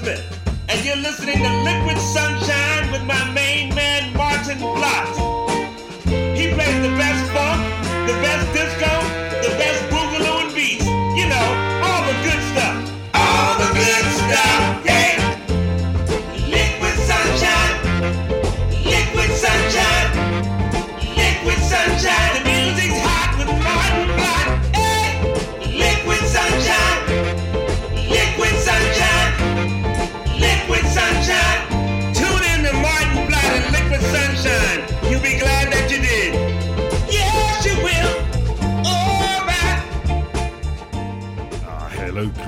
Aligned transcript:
Smith, 0.00 0.24
and 0.70 0.82
you're 0.82 0.96
listening 0.96 1.36
to 1.36 1.62
Liquid 1.62 1.98
Sunshine 1.98 2.90
with 2.90 3.02
my 3.02 3.22
main 3.32 3.74
man, 3.74 4.14
Maarten 4.14 4.56
Vlot. 4.56 5.12
He 6.34 6.54
plays 6.54 6.80
the 6.80 6.94
best 6.96 7.30
funk, 7.34 7.60
the 8.08 8.14
best 8.24 8.46
disco, 8.54 8.92
the 9.42 9.54
best 9.58 9.90
boogaloo 9.90 9.99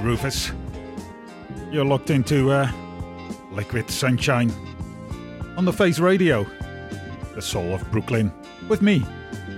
Groovers. 0.03 0.53
You're 1.73 1.85
locked 1.85 2.11
into 2.11 2.51
uh, 2.51 2.69
Liquid 3.53 3.89
Sunshine 3.89 4.53
on 5.57 5.65
the 5.65 5.73
Face 5.73 6.01
Radio, 6.01 6.45
the 7.37 7.41
soul 7.41 7.73
of 7.73 7.89
Brooklyn, 7.93 8.33
with 8.69 8.83
me, 8.83 8.99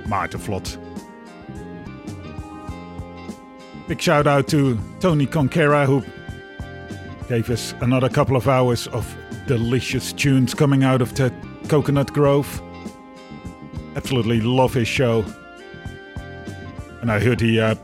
Maarten 0.06 0.38
Vlot. 0.38 0.78
Big 3.88 4.02
shout 4.02 4.26
out 4.26 4.46
to 4.48 4.78
Tony 5.00 5.26
Conquera, 5.26 5.86
who 5.86 6.02
gave 7.28 7.48
us 7.48 7.74
another 7.80 8.10
couple 8.10 8.36
of 8.36 8.46
hours 8.46 8.86
of 8.88 9.16
delicious 9.46 10.12
tunes 10.12 10.52
coming 10.52 10.84
out 10.84 11.00
of 11.00 11.14
the 11.14 11.32
Coconut 11.68 12.12
Grove. 12.12 12.60
Absolutely 13.96 14.42
love 14.42 14.74
his 14.74 14.88
show. 14.88 15.24
And 17.00 17.10
I 17.10 17.18
heard 17.18 17.40
he 17.40 17.60
uh, 17.60 17.76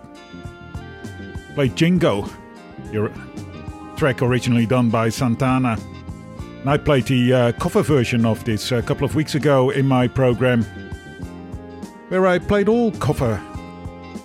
played 1.55 1.75
Jingo, 1.75 2.29
your 2.93 3.13
track 3.97 4.23
originally 4.23 4.67
done 4.67 4.91
by 4.91 5.09
Santana. 5.09 5.79
And 6.61 6.71
I 6.71 6.77
played 6.77 7.05
the 7.07 7.33
uh, 7.33 7.53
cover 7.53 7.83
version 7.83 8.27
of 8.27 8.45
this 8.45 8.73
a 8.73 8.83
couple 8.83 9.05
of 9.05 9.15
weeks 9.15 9.35
ago 9.35 9.71
in 9.71 9.87
my 9.87 10.09
program, 10.09 10.63
where 12.09 12.27
I 12.27 12.39
played 12.39 12.69
all 12.69 12.93
cover 12.93 13.41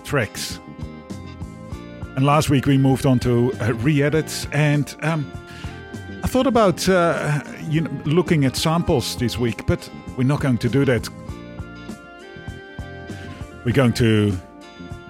tracks. 0.04 0.60
And 2.16 2.24
last 2.24 2.48
week 2.48 2.66
we 2.66 2.78
moved 2.78 3.04
on 3.06 3.18
to 3.20 3.52
uh, 3.60 3.74
re-edits, 3.74 4.46
and 4.52 4.94
um, 5.02 5.30
I 6.22 6.28
thought 6.28 6.46
about 6.46 6.88
uh, 6.88 7.42
you 7.68 7.82
know 7.82 7.90
looking 8.04 8.44
at 8.44 8.56
samples 8.56 9.16
this 9.16 9.38
week, 9.38 9.66
but 9.66 9.88
we're 10.16 10.24
not 10.24 10.40
going 10.40 10.58
to 10.58 10.68
do 10.68 10.84
that. 10.86 11.08
We're 13.64 13.72
going 13.74 13.92
to 13.94 14.36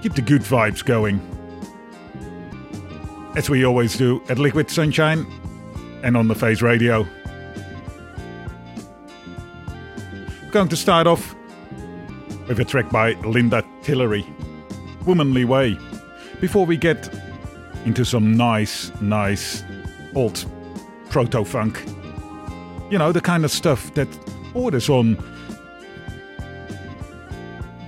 keep 0.02 0.14
the 0.14 0.22
good 0.22 0.42
vibes 0.42 0.84
going 0.84 1.20
as 3.36 3.50
we 3.50 3.64
always 3.64 3.98
do 3.98 4.22
at 4.30 4.38
Liquid 4.38 4.70
Sunshine 4.70 5.26
and 6.02 6.16
on 6.16 6.26
the 6.26 6.34
Face 6.34 6.62
Radio. 6.62 7.06
We're 10.42 10.50
going 10.50 10.68
to 10.68 10.76
start 10.76 11.06
off 11.06 11.34
with 12.48 12.58
a 12.58 12.64
track 12.64 12.90
by 12.90 13.12
Linda 13.20 13.62
Tillery, 13.82 14.24
Womanly 15.04 15.44
Way, 15.44 15.78
before 16.40 16.64
we 16.64 16.78
get 16.78 17.12
into 17.84 18.06
some 18.06 18.34
nice, 18.38 18.90
nice 19.02 19.62
old 20.14 20.42
proto 21.10 21.44
funk. 21.44 21.84
You 22.90 22.96
know, 22.96 23.12
the 23.12 23.20
kind 23.20 23.44
of 23.44 23.50
stuff 23.50 23.92
that 23.94 24.08
borders 24.54 24.88
on 24.88 25.22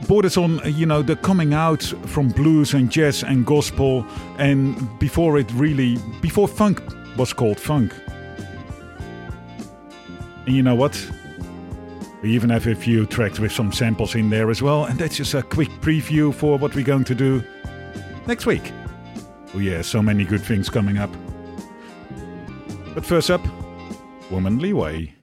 borders 0.08 0.38
on 0.38 0.58
you 0.64 0.86
know 0.86 1.02
the 1.02 1.14
coming 1.16 1.52
out 1.52 1.82
from 2.06 2.30
blues 2.30 2.72
and 2.72 2.90
jazz 2.90 3.22
and 3.22 3.44
gospel 3.44 4.06
and 4.38 4.98
before 4.98 5.38
it 5.38 5.52
really 5.52 5.98
before 6.22 6.48
funk 6.48 6.82
was 7.16 7.32
called 7.32 7.60
funk. 7.60 7.92
And 10.46 10.56
you 10.56 10.62
know 10.62 10.74
what? 10.74 10.94
We 12.22 12.30
even 12.30 12.48
have 12.50 12.66
a 12.66 12.74
few 12.74 13.04
tracks 13.06 13.38
with 13.38 13.52
some 13.52 13.70
samples 13.70 14.14
in 14.14 14.30
there 14.30 14.50
as 14.50 14.62
well 14.62 14.86
and 14.86 14.98
that's 14.98 15.16
just 15.16 15.34
a 15.34 15.42
quick 15.42 15.68
preview 15.82 16.34
for 16.34 16.58
what 16.58 16.74
we're 16.74 16.84
going 16.84 17.04
to 17.04 17.14
do 17.14 17.44
next 18.26 18.46
week. 18.46 18.72
Oh 19.54 19.58
yeah 19.58 19.82
so 19.82 20.00
many 20.00 20.24
good 20.24 20.42
things 20.42 20.70
coming 20.70 20.96
up. 20.96 21.10
But 22.94 23.04
first 23.04 23.30
up 23.30 23.46
womanly 24.30 24.72
way 24.72 25.17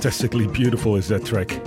fantastically 0.00 0.46
beautiful 0.46 0.96
is 0.96 1.08
that 1.08 1.26
track. 1.26 1.60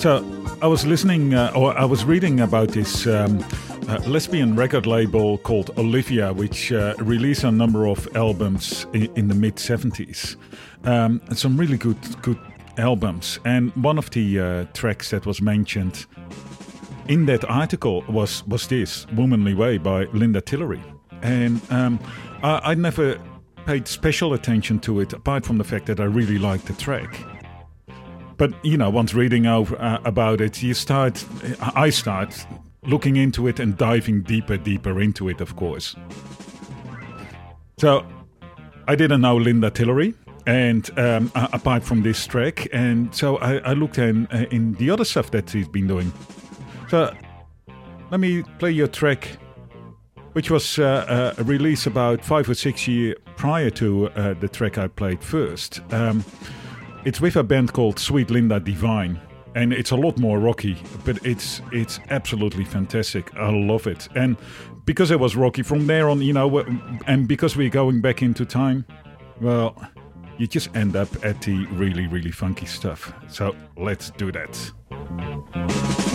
So 0.00 0.24
I 0.60 0.66
was 0.66 0.84
listening, 0.84 1.34
uh, 1.34 1.52
or 1.54 1.78
I 1.78 1.84
was 1.84 2.04
reading 2.04 2.40
about 2.40 2.70
this 2.70 3.06
um, 3.06 3.44
uh, 3.86 4.00
lesbian 4.08 4.56
record 4.56 4.86
label 4.86 5.38
called 5.38 5.70
Olivia, 5.78 6.32
which 6.32 6.72
uh, 6.72 6.94
released 6.98 7.44
a 7.44 7.52
number 7.52 7.86
of 7.86 8.08
albums 8.16 8.86
in, 8.92 9.08
in 9.14 9.28
the 9.28 9.36
mid 9.36 9.54
70s. 9.54 10.34
Um, 10.82 11.20
some 11.32 11.56
really 11.56 11.76
good, 11.76 11.96
good 12.22 12.40
albums. 12.76 13.38
And 13.44 13.70
one 13.76 13.96
of 13.96 14.10
the 14.10 14.40
uh, 14.40 14.64
tracks 14.74 15.10
that 15.10 15.26
was 15.26 15.40
mentioned 15.40 16.06
in 17.06 17.26
that 17.26 17.44
article 17.44 18.02
was, 18.08 18.44
was 18.48 18.66
this 18.66 19.06
Womanly 19.12 19.54
Way 19.54 19.78
by 19.78 20.06
Linda 20.06 20.40
Tillery. 20.40 20.82
And 21.22 21.60
um, 21.70 22.00
I, 22.42 22.72
I 22.72 22.74
never 22.74 23.16
paid 23.70 23.86
special 23.86 24.32
attention 24.32 24.80
to 24.80 24.98
it, 24.98 25.12
apart 25.12 25.46
from 25.46 25.56
the 25.56 25.62
fact 25.62 25.86
that 25.86 26.00
I 26.00 26.04
really 26.04 26.38
liked 26.38 26.66
the 26.66 26.72
track. 26.72 27.24
But 28.36 28.52
you 28.64 28.76
know, 28.76 28.90
once 28.90 29.14
reading 29.14 29.46
over 29.46 29.80
uh, 29.80 30.00
about 30.04 30.40
it, 30.40 30.60
you 30.60 30.74
start, 30.74 31.24
I 31.76 31.90
start 31.90 32.44
looking 32.82 33.14
into 33.14 33.46
it 33.46 33.60
and 33.60 33.76
diving 33.76 34.22
deeper, 34.22 34.56
deeper 34.56 35.00
into 35.00 35.28
it, 35.28 35.40
of 35.40 35.54
course. 35.54 35.94
So 37.78 38.04
I 38.88 38.96
didn't 38.96 39.20
know 39.20 39.36
Linda 39.36 39.70
Tillery, 39.70 40.14
and 40.48 40.90
um, 40.98 41.30
apart 41.36 41.84
from 41.84 42.02
this 42.02 42.26
track, 42.26 42.66
and 42.72 43.14
so 43.14 43.36
I, 43.36 43.58
I 43.58 43.74
looked 43.74 43.98
in, 43.98 44.26
uh, 44.32 44.46
in 44.50 44.74
the 44.74 44.90
other 44.90 45.04
stuff 45.04 45.30
that 45.30 45.48
he's 45.48 45.68
been 45.68 45.86
doing. 45.86 46.12
So 46.88 47.14
let 48.10 48.18
me 48.18 48.42
play 48.58 48.72
your 48.72 48.88
track 48.88 49.38
which 50.32 50.50
was 50.50 50.78
uh, 50.78 51.34
uh, 51.38 51.42
released 51.44 51.86
about 51.86 52.24
five 52.24 52.48
or 52.48 52.54
six 52.54 52.86
years 52.86 53.16
prior 53.36 53.70
to 53.70 54.08
uh, 54.10 54.34
the 54.34 54.48
track 54.48 54.78
I 54.78 54.88
played 54.88 55.22
first. 55.22 55.80
Um, 55.92 56.24
it's 57.04 57.20
with 57.20 57.36
a 57.36 57.42
band 57.42 57.72
called 57.72 57.98
Sweet 57.98 58.30
Linda 58.30 58.60
Divine, 58.60 59.20
and 59.54 59.72
it's 59.72 59.90
a 59.90 59.96
lot 59.96 60.18
more 60.18 60.38
rocky, 60.38 60.76
but 61.04 61.24
it's 61.24 61.62
it's 61.72 61.98
absolutely 62.10 62.64
fantastic. 62.64 63.34
I 63.36 63.50
love 63.50 63.86
it, 63.86 64.08
and 64.14 64.36
because 64.84 65.10
it 65.10 65.18
was 65.18 65.36
rocky 65.36 65.62
from 65.62 65.86
there 65.86 66.08
on, 66.08 66.20
you 66.20 66.32
know, 66.32 66.58
and 67.06 67.26
because 67.26 67.56
we're 67.56 67.70
going 67.70 68.00
back 68.00 68.22
into 68.22 68.44
time, 68.44 68.84
well, 69.40 69.74
you 70.38 70.46
just 70.46 70.74
end 70.76 70.96
up 70.96 71.08
at 71.24 71.40
the 71.42 71.66
really 71.72 72.06
really 72.06 72.32
funky 72.32 72.66
stuff. 72.66 73.12
So 73.28 73.54
let's 73.76 74.10
do 74.10 74.30
that. 74.32 76.09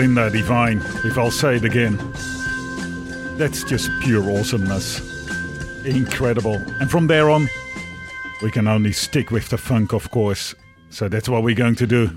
Linda 0.00 0.30
Divine 0.30 0.78
with 1.04 1.18
I'll 1.18 1.30
Say 1.30 1.56
It 1.56 1.64
Again. 1.66 1.98
That's 3.36 3.62
just 3.62 3.90
pure 4.00 4.22
awesomeness. 4.30 4.98
Incredible. 5.84 6.54
And 6.80 6.90
from 6.90 7.06
there 7.06 7.28
on, 7.28 7.50
we 8.40 8.50
can 8.50 8.66
only 8.66 8.92
stick 8.92 9.30
with 9.30 9.50
the 9.50 9.58
funk, 9.58 9.92
of 9.92 10.10
course. 10.10 10.54
So 10.88 11.10
that's 11.10 11.28
what 11.28 11.42
we're 11.42 11.54
going 11.54 11.74
to 11.74 11.86
do. 11.86 12.10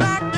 Feel 0.00 0.29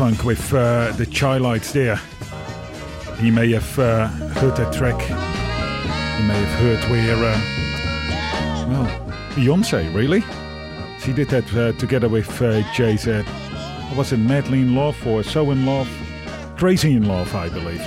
funk 0.00 0.24
with 0.24 0.54
uh, 0.54 0.90
the 0.92 1.04
Chi-Lites 1.04 1.74
there. 1.74 2.00
You 3.20 3.32
may 3.32 3.52
have 3.52 3.78
uh, 3.78 4.06
heard 4.06 4.56
that 4.56 4.72
track. 4.72 4.98
You 4.98 6.26
may 6.26 6.42
have 6.42 6.58
heard 6.58 6.90
where, 6.90 7.16
uh, 7.16 8.66
well, 8.66 8.86
Beyonce, 9.32 9.94
really? 9.94 10.24
She 11.00 11.12
did 11.12 11.28
that 11.28 11.54
uh, 11.54 11.78
together 11.78 12.08
with 12.08 12.40
uh, 12.40 12.62
Jay 12.72 12.96
Z. 12.96 13.24
Was 13.94 14.12
it 14.12 14.16
Madly 14.16 14.62
in 14.62 14.74
Love 14.74 14.96
or 15.06 15.22
So 15.22 15.50
in 15.50 15.66
Love? 15.66 15.90
Crazy 16.56 16.94
in 16.94 17.06
Love, 17.06 17.34
I 17.34 17.50
believe. 17.50 17.86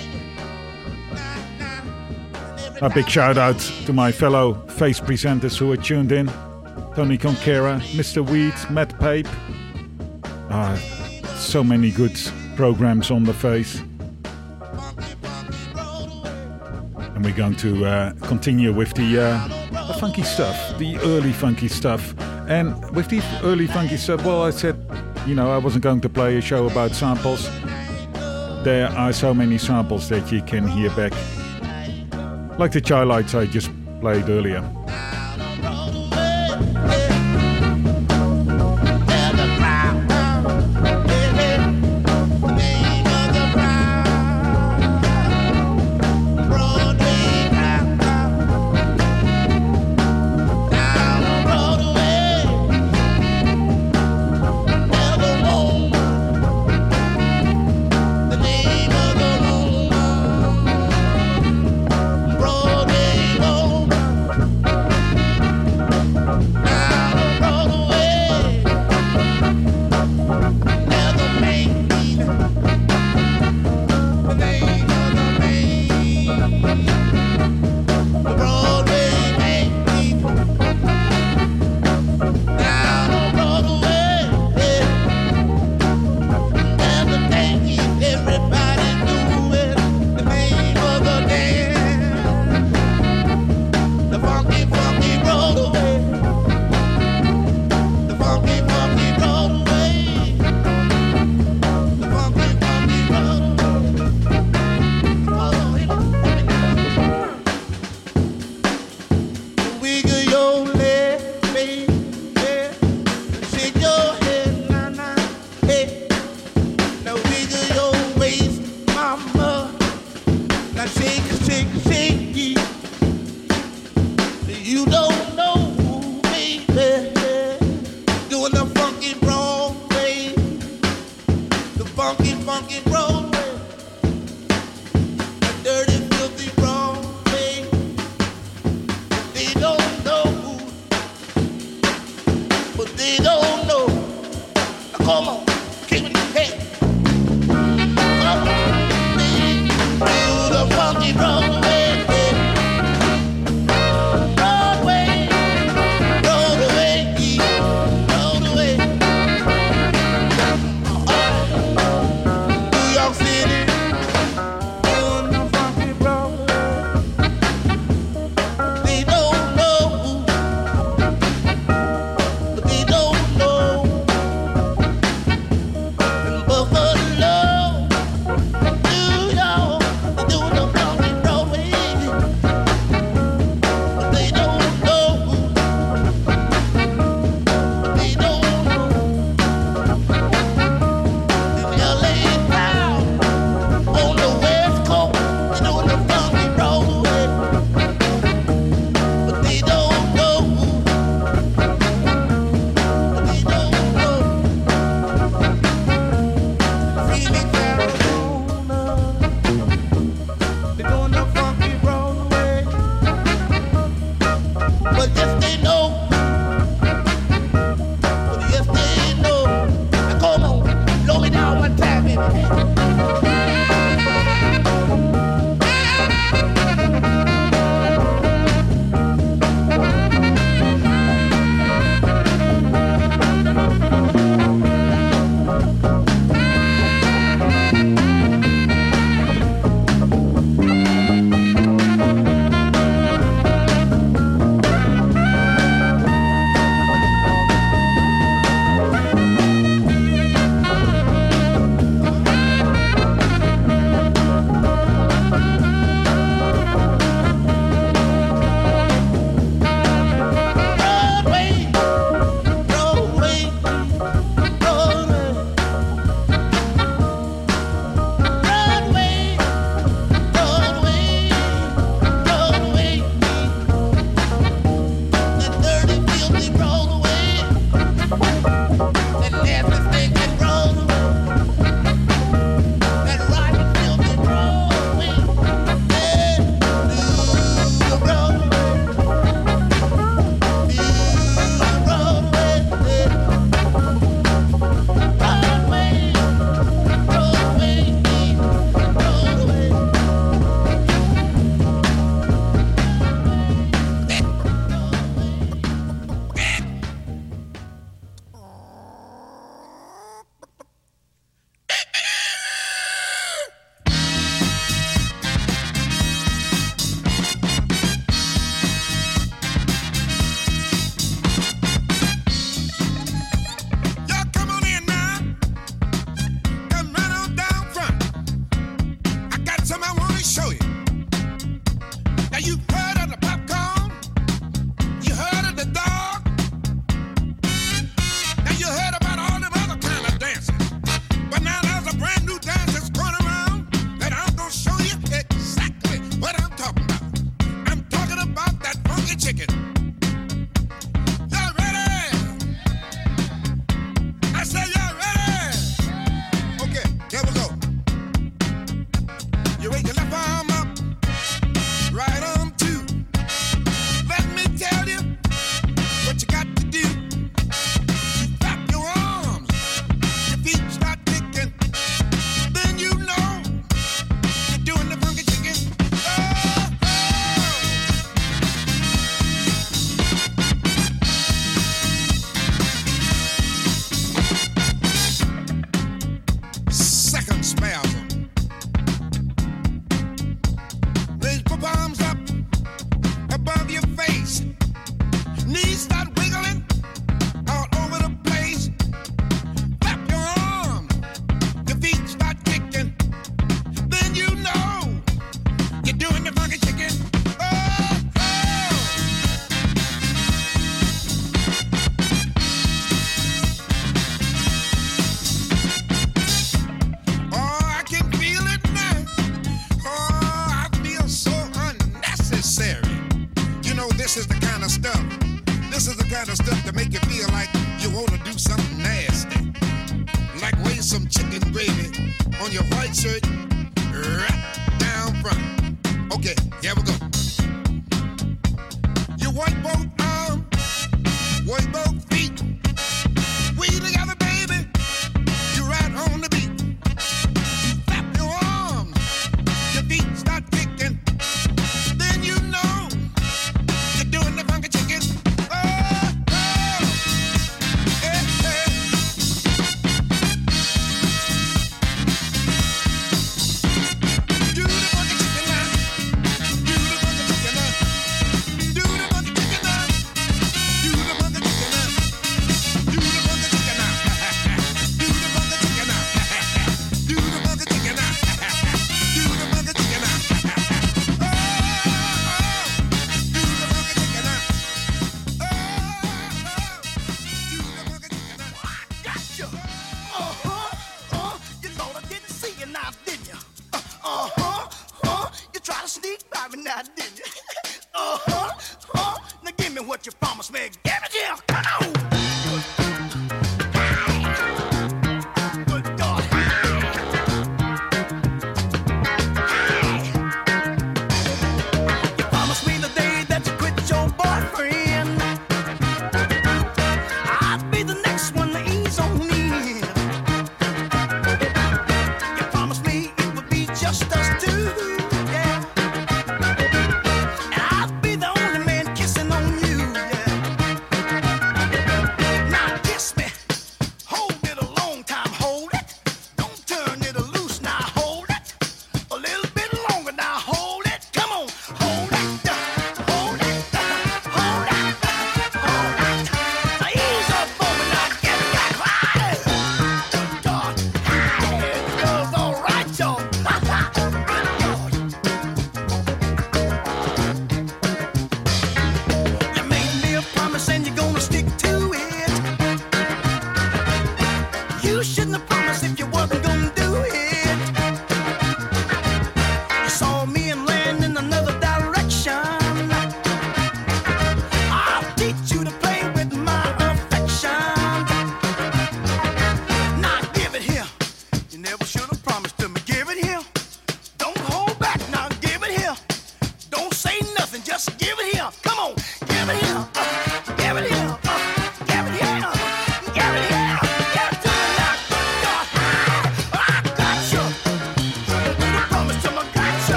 A 2.84 2.92
big 2.94 3.10
shout 3.10 3.40
out 3.40 3.58
to 3.88 3.92
my 3.92 4.12
fellow 4.12 4.54
face 4.68 5.00
presenters 5.00 5.58
who 5.58 5.72
are 5.72 5.78
tuned 5.78 6.12
in. 6.12 6.28
Tony 6.94 7.18
Conquera, 7.18 7.82
Mr. 7.96 8.24
Weed, 8.24 8.54
Matt 8.70 9.00
Pape. 9.00 9.28
Ah, 10.52 10.78
so 11.54 11.64
many 11.64 11.92
good 11.92 12.20
programs 12.56 13.12
on 13.12 13.24
the 13.24 13.32
face. 13.32 13.80
And 17.14 17.24
we're 17.24 17.36
going 17.36 17.56
to 17.58 17.86
uh, 17.86 18.14
continue 18.24 18.74
with 18.74 18.96
the, 18.96 19.22
uh, 19.22 19.48
the 19.86 19.94
funky 20.00 20.24
stuff, 20.24 20.58
the 20.80 20.98
early 21.04 21.32
funky 21.32 21.68
stuff. 21.68 22.16
And 22.50 22.74
with 22.96 23.08
the 23.10 23.22
early 23.44 23.68
funky 23.68 23.98
stuff, 23.98 24.26
well, 24.26 24.42
I 24.42 24.50
said, 24.50 24.76
you 25.28 25.36
know, 25.36 25.52
I 25.52 25.60
wasn't 25.60 25.84
going 25.84 26.02
to 26.02 26.10
play 26.10 26.38
a 26.38 26.42
show 26.42 26.66
about 26.66 26.94
samples. 26.94 27.48
There 28.64 28.88
are 28.88 29.14
so 29.14 29.32
many 29.32 29.60
samples 29.60 30.10
that 30.10 30.32
you 30.32 30.42
can 30.42 30.68
hear 30.68 30.90
back. 30.96 31.12
Like 32.58 32.72
the 32.72 32.82
Chi-Lites 32.82 33.36
I 33.36 33.46
just 33.46 33.70
played 34.02 34.28
earlier. 34.28 34.68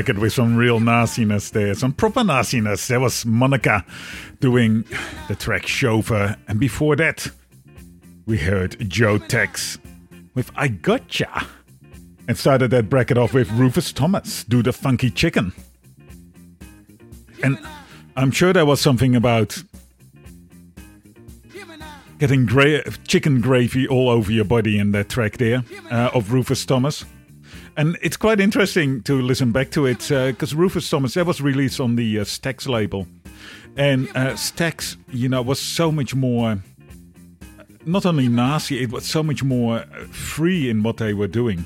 Bracket 0.00 0.18
with 0.18 0.32
some 0.32 0.56
real 0.56 0.80
nastiness 0.80 1.50
there, 1.50 1.74
some 1.74 1.92
proper 1.92 2.24
nastiness. 2.24 2.88
There 2.88 3.00
was 3.00 3.26
Monica 3.26 3.84
doing 4.40 4.86
the 5.28 5.34
track 5.34 5.66
Chauffeur, 5.66 6.38
and 6.48 6.58
before 6.58 6.96
that, 6.96 7.30
we 8.24 8.38
heard 8.38 8.88
Joe 8.88 9.18
Tex 9.18 9.78
with 10.34 10.50
I 10.56 10.68
Gotcha, 10.68 11.46
and 12.26 12.38
started 12.38 12.70
that 12.70 12.88
bracket 12.88 13.18
off 13.18 13.34
with 13.34 13.50
Rufus 13.50 13.92
Thomas 13.92 14.42
do 14.44 14.62
the 14.62 14.72
Funky 14.72 15.10
Chicken. 15.10 15.52
And 17.42 17.58
I'm 18.16 18.30
sure 18.30 18.54
there 18.54 18.64
was 18.64 18.80
something 18.80 19.14
about 19.14 19.62
getting 22.18 22.46
gra- 22.46 22.90
chicken 23.06 23.42
gravy 23.42 23.86
all 23.86 24.08
over 24.08 24.32
your 24.32 24.46
body 24.46 24.78
in 24.78 24.92
that 24.92 25.10
track 25.10 25.36
there 25.36 25.62
uh, 25.90 26.08
of 26.14 26.32
Rufus 26.32 26.64
Thomas. 26.64 27.04
And 27.76 27.96
it's 28.02 28.16
quite 28.16 28.40
interesting 28.40 29.02
to 29.02 29.20
listen 29.20 29.52
back 29.52 29.70
to 29.70 29.86
it 29.86 30.08
because 30.08 30.54
Rufus 30.54 30.88
Thomas, 30.88 31.14
that 31.14 31.26
was 31.26 31.40
released 31.40 31.80
on 31.80 31.96
the 31.96 32.18
uh, 32.18 32.24
Stax 32.24 32.68
label. 32.68 33.06
And 33.76 34.08
uh, 34.10 34.32
Stax, 34.32 34.96
you 35.08 35.28
know, 35.28 35.42
was 35.42 35.60
so 35.60 35.92
much 35.92 36.14
more, 36.14 36.62
not 37.86 38.04
only 38.04 38.28
nasty, 38.28 38.82
it 38.82 38.90
was 38.90 39.06
so 39.06 39.22
much 39.22 39.42
more 39.42 39.78
uh, 39.78 40.04
free 40.10 40.68
in 40.68 40.82
what 40.82 40.96
they 40.96 41.14
were 41.14 41.28
doing. 41.28 41.64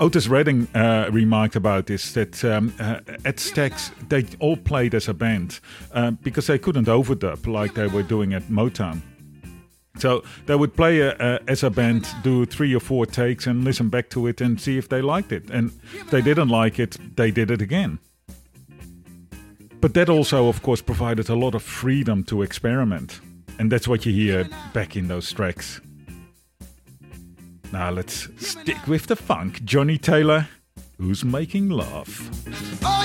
Otis 0.00 0.26
Redding 0.26 0.66
uh, 0.74 1.08
remarked 1.12 1.54
about 1.54 1.86
this 1.86 2.14
that 2.14 2.44
um, 2.44 2.74
uh, 2.80 2.98
at 3.24 3.36
Stax 3.36 3.92
they 4.08 4.26
all 4.40 4.56
played 4.56 4.92
as 4.92 5.06
a 5.06 5.14
band 5.14 5.60
uh, 5.92 6.10
because 6.10 6.48
they 6.48 6.58
couldn't 6.58 6.86
overdub 6.86 7.46
like 7.46 7.74
they 7.74 7.86
were 7.86 8.02
doing 8.02 8.34
at 8.34 8.42
Motown. 8.44 9.02
So 9.96 10.24
they 10.46 10.56
would 10.56 10.74
play 10.74 11.00
a, 11.00 11.16
a, 11.20 11.40
as 11.46 11.62
a 11.62 11.70
band, 11.70 12.06
do 12.22 12.44
three 12.46 12.74
or 12.74 12.80
four 12.80 13.06
takes, 13.06 13.46
and 13.46 13.64
listen 13.64 13.88
back 13.88 14.10
to 14.10 14.26
it 14.26 14.40
and 14.40 14.60
see 14.60 14.76
if 14.76 14.88
they 14.88 15.00
liked 15.00 15.32
it. 15.32 15.50
And 15.50 15.72
if 15.94 16.10
they 16.10 16.20
didn't 16.20 16.48
like 16.48 16.78
it, 16.78 16.98
they 17.16 17.30
did 17.30 17.50
it 17.50 17.62
again. 17.62 17.98
But 19.80 19.94
that 19.94 20.08
also, 20.08 20.48
of 20.48 20.62
course, 20.62 20.80
provided 20.80 21.28
a 21.28 21.34
lot 21.34 21.54
of 21.54 21.62
freedom 21.62 22.24
to 22.24 22.42
experiment, 22.42 23.20
and 23.58 23.70
that's 23.70 23.86
what 23.86 24.06
you 24.06 24.12
hear 24.12 24.48
back 24.72 24.96
in 24.96 25.08
those 25.08 25.30
tracks. 25.30 25.80
Now 27.70 27.90
let's 27.90 28.28
stick 28.38 28.86
with 28.86 29.06
the 29.06 29.16
funk. 29.16 29.62
Johnnie 29.64 29.98
Taylor, 29.98 30.48
who's 30.96 31.24
making 31.24 31.68
love. 31.68 32.30
All 32.84 33.04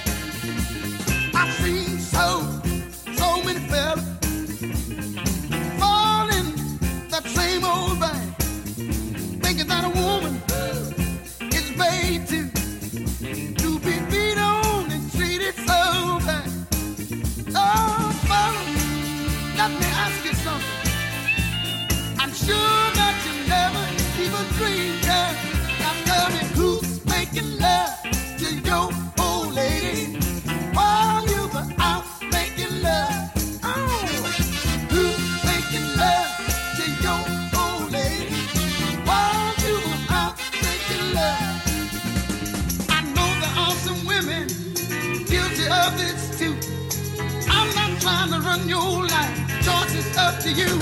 up 50.21 50.39
to 50.39 50.51
you, 50.51 50.79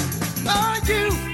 are 0.47 0.80
you. 0.86 1.28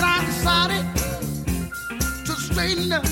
When 0.00 0.08
I 0.08 0.24
decided 0.24 0.84
to 2.24 2.32
straighten 2.32 2.90
up, 2.90 3.04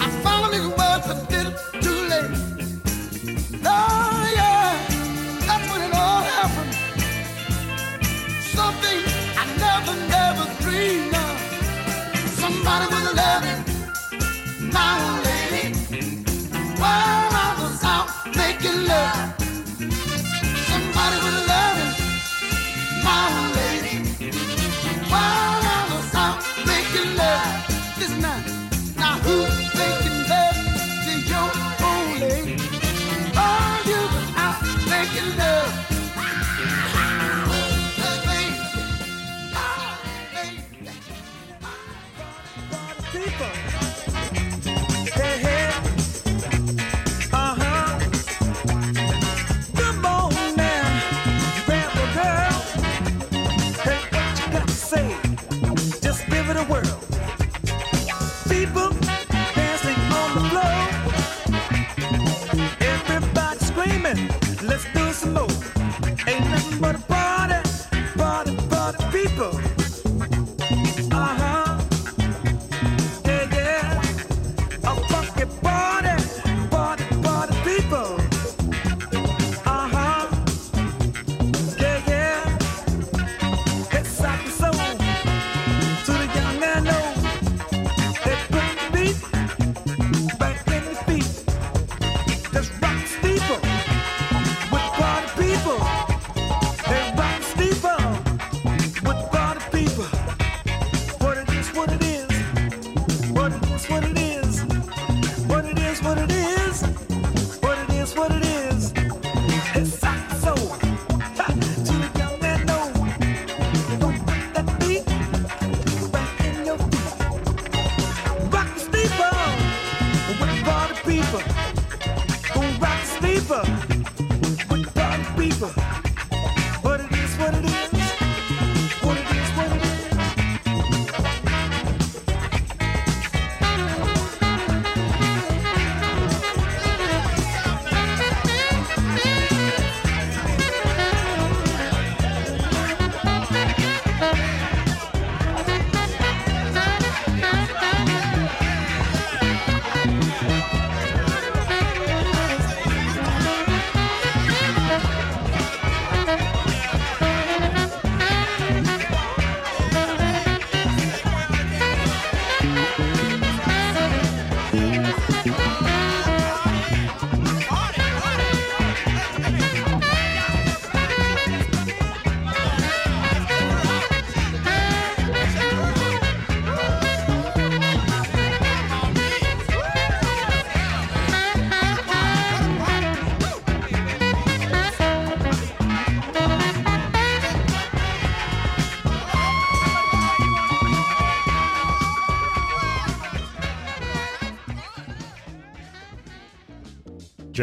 I 0.00 0.08
found 0.22 0.54
it 0.54 0.64
was 0.78 1.10
a 1.10 1.16
little 1.32 1.54
too 1.80 2.00
late. 2.12 2.30
Oh 3.64 4.05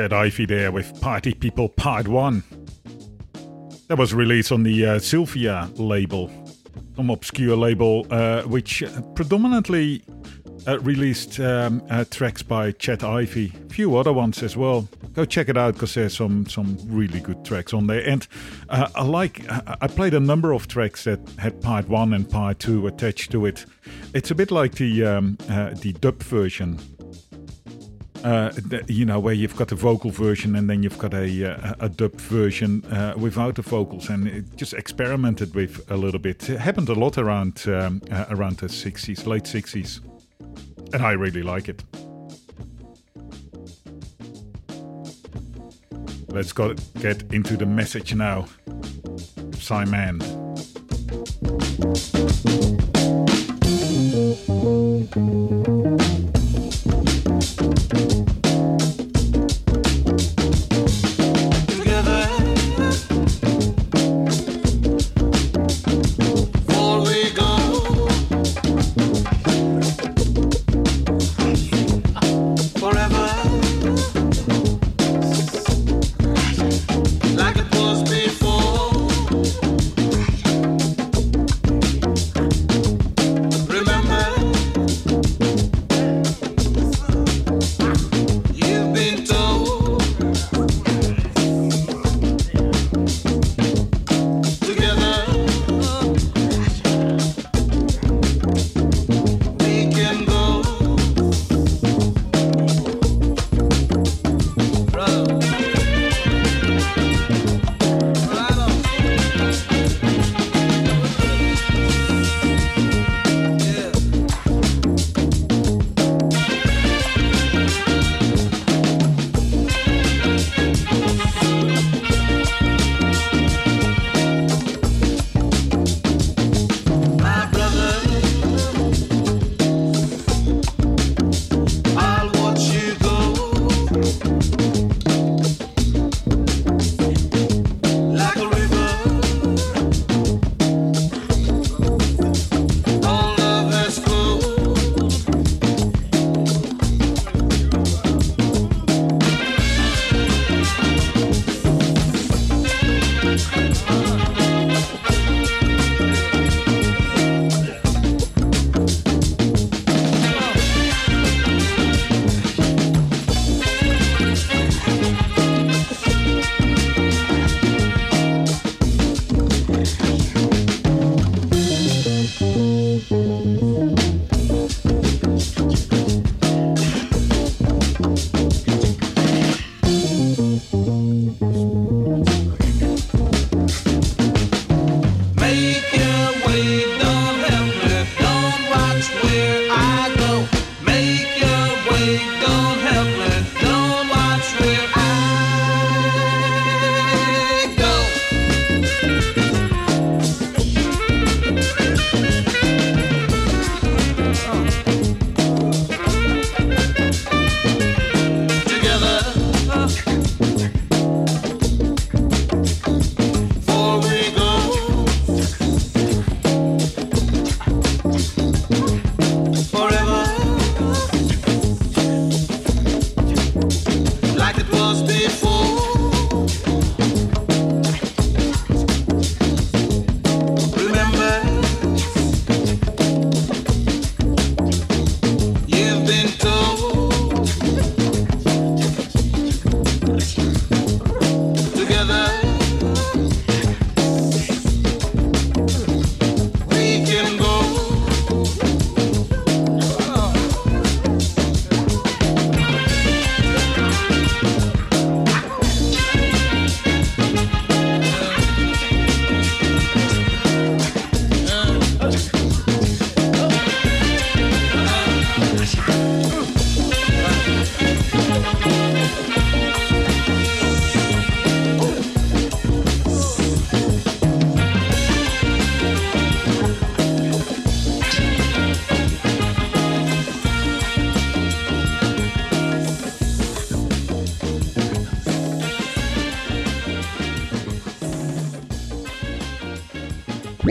Chet 0.04 0.12
Ivey 0.12 0.46
there 0.46 0.70
with 0.70 1.00
Party 1.00 1.34
People 1.34 1.70
Part 1.70 2.10
1. 2.10 2.44
That 3.88 3.98
was 3.98 4.14
released 4.14 4.52
on 4.52 4.64
the 4.64 4.86
uh, 4.86 5.00
Sylvia 5.00 5.70
label, 5.76 6.30
some 6.98 7.10
obscure 7.10 7.56
label 7.56 8.06
uh, 8.10 8.42
which 8.42 8.84
predominantly 9.16 10.04
uh, 10.68 10.78
released 10.82 11.40
um, 11.40 11.82
uh, 11.90 12.04
tracks 12.10 12.44
by 12.44 12.74
Chet 12.74 13.02
Ivey, 13.02 13.54
a 13.70 13.74
few 13.74 13.96
other 13.96 14.12
ones 14.12 14.44
as 14.44 14.58
well. 14.58 14.90
Go 15.14 15.24
check 15.24 15.48
it 15.48 15.56
out 15.56 15.76
because 15.76 15.94
there's 15.94 16.18
some 16.18 16.48
some 16.48 16.78
really 16.88 17.22
good 17.22 17.46
tracks 17.46 17.74
on 17.74 17.88
there. 17.88 18.06
And 18.06 18.28
uh, 18.68 18.90
I 18.96 19.04
like 19.04 19.46
I 19.50 19.88
played 19.88 20.14
a 20.14 20.20
number 20.20 20.52
of 20.52 20.68
tracks 20.68 21.06
that 21.06 21.22
had 21.40 21.62
part 21.62 21.88
one 21.88 22.14
and 22.14 22.30
part 22.30 22.60
two 22.60 22.88
attached 22.88 23.32
to 23.32 23.46
it. 23.46 23.66
It's 24.14 24.32
a 24.32 24.36
bit 24.36 24.52
like 24.52 24.76
the 24.76 25.06
um, 25.06 25.38
uh, 25.50 25.70
the 25.76 25.94
dub 25.94 26.22
version 26.24 26.78
uh, 28.24 28.50
the, 28.56 28.84
you 28.88 29.06
know, 29.06 29.20
where 29.20 29.34
you've 29.34 29.56
got 29.56 29.72
a 29.72 29.76
vocal 29.76 30.10
version 30.10 30.56
and 30.56 30.70
then 30.70 30.84
you've 30.84 30.98
got 30.98 31.14
a 31.14 31.52
uh, 31.52 31.74
a 31.80 31.90
dub 31.90 32.14
version 32.16 32.84
uh, 32.86 33.14
without 33.18 33.56
the 33.56 33.62
vocals, 33.62 34.10
and 34.10 34.28
it 34.28 34.56
just 34.56 34.74
experimented 34.74 35.54
with 35.56 35.90
a 35.92 35.98
little 35.98 36.20
bit. 36.20 36.50
It 36.50 36.60
happened 36.60 36.90
a 36.90 36.94
lot 36.94 37.18
around 37.18 37.64
um, 37.68 38.02
uh, 38.12 38.26
around 38.30 38.58
the 38.58 38.70
sixties, 38.70 39.26
late 39.28 39.48
sixties, 39.48 40.02
and 40.94 41.02
I 41.02 41.12
really 41.12 41.44
like 41.44 41.70
it. 41.70 41.84
Let's 46.30 46.54
go 46.54 46.74
get 47.00 47.32
into 47.32 47.58
the 47.58 47.66
message 47.66 48.16
now, 48.16 48.48
Simon. 49.60 50.20
together. 55.14 56.03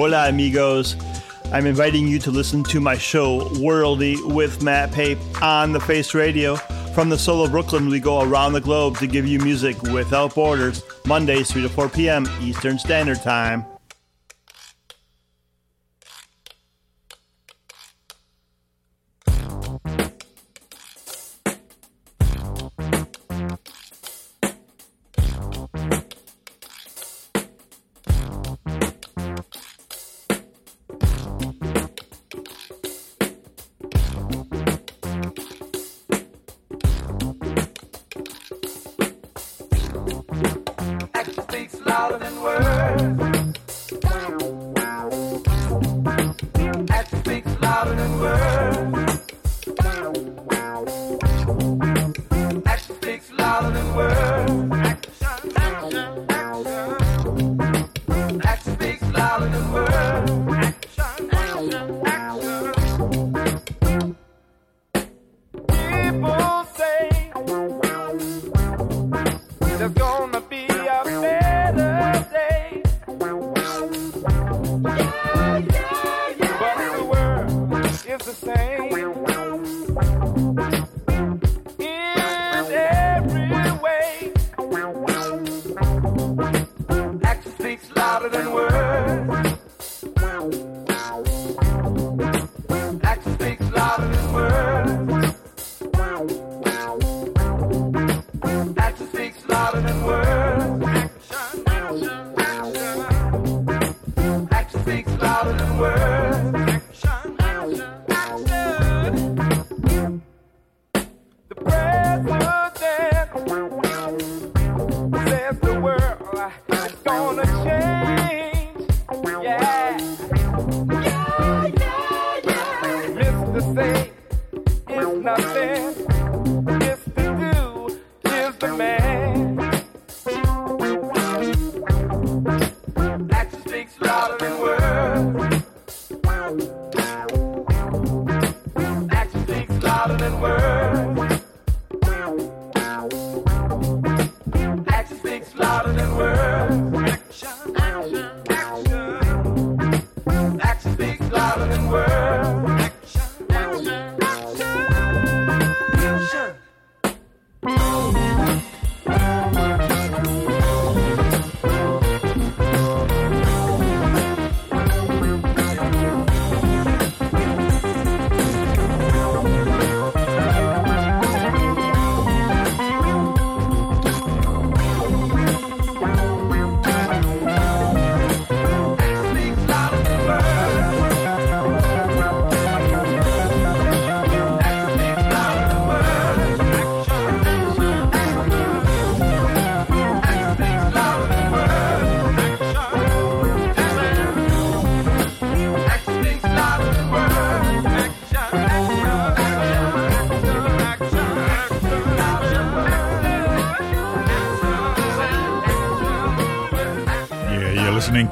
Hola, 0.03 0.29
amigos. 0.29 0.97
I'm 1.53 1.65
inviting 1.65 2.09
you 2.09 2.19
to 2.19 2.33
listen 2.33 2.65
to 2.65 2.81
my 2.81 2.99
show, 2.99 3.43
Worldy, 3.51 4.21
with 4.35 4.61
Matt 4.61 4.91
Pape 4.91 5.17
on 5.41 5.71
the 5.71 5.79
Face 5.79 6.13
Radio. 6.13 6.57
From 6.93 7.09
the 7.09 7.17
soul 7.17 7.45
of 7.45 7.53
Brooklyn, 7.53 7.89
we 7.89 8.01
go 8.01 8.21
around 8.21 8.55
the 8.55 8.61
globe 8.61 8.99
to 8.99 9.07
give 9.07 9.29
you 9.29 9.39
music 9.39 9.81
without 9.85 10.35
borders, 10.35 10.83
Mondays, 11.07 11.53
3 11.53 11.63
to 11.63 11.69
4 11.69 11.89
p.m. 11.89 12.27
Eastern 12.41 12.81
Standard 12.81 13.23
Time. 13.23 13.65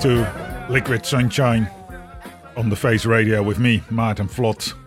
to 0.00 0.66
Liquid 0.70 1.04
Sunshine 1.04 1.68
on 2.56 2.70
the 2.70 2.76
Face 2.76 3.04
Radio 3.04 3.42
with 3.42 3.58
me, 3.58 3.80
Maarten 3.90 4.30
Vlot. 4.30 4.79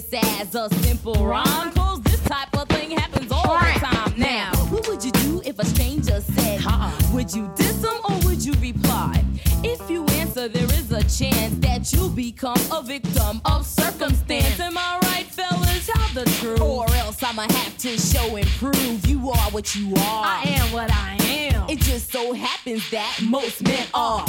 this 0.00 0.40
as 0.40 0.54
a 0.54 0.72
simple 0.82 1.14
rhyme. 1.26 1.72
Cause 1.72 2.00
this 2.02 2.22
type 2.24 2.56
of 2.56 2.68
thing 2.68 2.90
happens 2.92 3.32
all 3.32 3.42
the 3.42 3.80
time 3.80 4.14
now. 4.16 4.52
What 4.70 4.86
would 4.88 5.04
you 5.04 5.10
do 5.12 5.42
if 5.44 5.58
a 5.58 5.64
stranger 5.64 6.20
said, 6.20 6.60
Hi. 6.60 6.94
Would 7.12 7.34
you 7.34 7.50
diss 7.56 7.82
him 7.82 7.98
or 8.08 8.16
would 8.26 8.44
you 8.44 8.52
reply? 8.60 9.24
If 9.64 9.90
you 9.90 10.04
answer, 10.06 10.48
there 10.48 10.70
is 10.78 10.92
a 10.92 11.02
chance 11.02 11.54
that 11.58 11.92
you 11.92 12.08
become 12.10 12.60
a 12.72 12.82
victim 12.82 13.40
of 13.44 13.66
circumstance. 13.66 14.60
Am 14.60 14.78
I 14.78 15.00
right, 15.02 15.26
fellas? 15.26 15.86
Tell 15.86 16.24
the 16.24 16.30
truth. 16.38 16.60
Or 16.60 16.86
else 16.94 17.22
I'ma 17.22 17.42
have 17.42 17.76
to 17.78 17.98
show 17.98 18.36
and 18.36 18.46
prove 18.62 19.06
you 19.06 19.30
are 19.30 19.50
what 19.50 19.74
you 19.74 19.94
are. 19.94 20.24
I 20.24 20.42
am 20.46 20.72
what 20.72 20.90
I 20.92 21.16
am. 21.22 21.68
It 21.68 21.80
just 21.80 22.12
so 22.12 22.32
happens 22.32 22.88
that 22.90 23.20
most 23.22 23.62
men 23.62 23.86
are. 23.94 24.26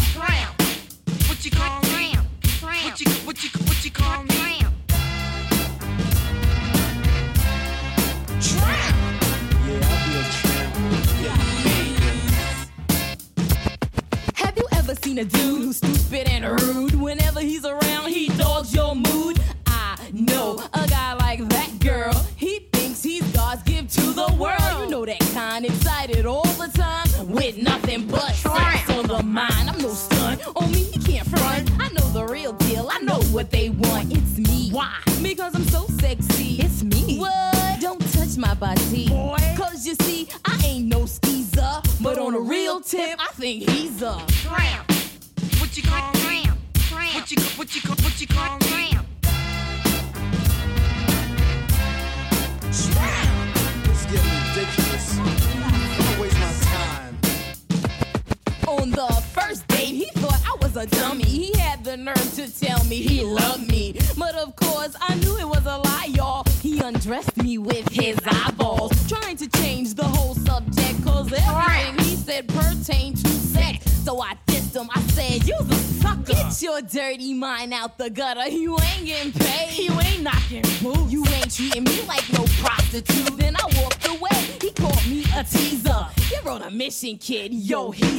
Kid. 87.30 87.54
Yo, 87.54 87.92
he's 87.92 88.19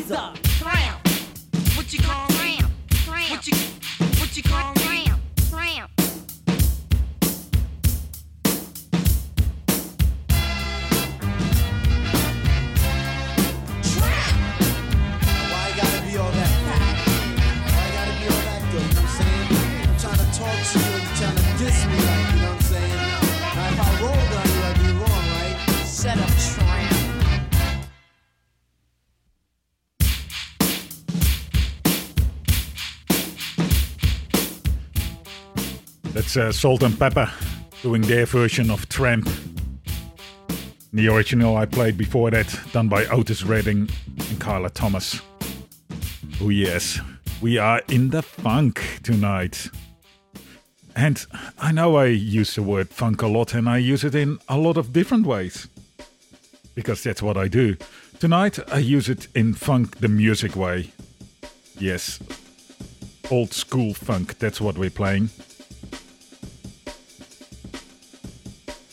That's 36.30 36.36
uh, 36.36 36.52
Salt-N-Pepa 36.52 37.28
doing 37.82 38.02
their 38.02 38.24
version 38.24 38.70
of 38.70 38.88
Tramp. 38.88 39.28
The 40.92 41.08
original 41.08 41.56
I 41.56 41.66
played 41.66 41.98
before 41.98 42.30
that, 42.30 42.56
done 42.70 42.88
by 42.88 43.04
Otis 43.06 43.42
Redding 43.42 43.90
and 44.28 44.40
Carla 44.40 44.70
Thomas. 44.70 45.20
Oh, 46.40 46.50
yes, 46.50 47.00
we 47.40 47.58
are 47.58 47.82
in 47.88 48.10
the 48.10 48.22
funk 48.22 49.00
tonight. 49.02 49.70
And 50.94 51.26
I 51.58 51.72
know 51.72 51.96
I 51.96 52.06
use 52.06 52.54
the 52.54 52.62
word 52.62 52.90
funk 52.90 53.22
a 53.22 53.26
lot, 53.26 53.52
and 53.52 53.68
I 53.68 53.78
use 53.78 54.04
it 54.04 54.14
in 54.14 54.38
a 54.48 54.56
lot 54.56 54.76
of 54.76 54.92
different 54.92 55.26
ways. 55.26 55.66
Because 56.76 57.02
that's 57.02 57.22
what 57.22 57.36
I 57.36 57.48
do. 57.48 57.76
Tonight, 58.20 58.56
I 58.72 58.78
use 58.78 59.08
it 59.08 59.26
in 59.34 59.54
funk 59.54 59.98
the 59.98 60.08
music 60.08 60.54
way. 60.54 60.92
Yes, 61.76 62.20
old 63.32 63.52
school 63.52 63.94
funk, 63.94 64.38
that's 64.38 64.60
what 64.60 64.78
we're 64.78 64.90
playing. 64.90 65.30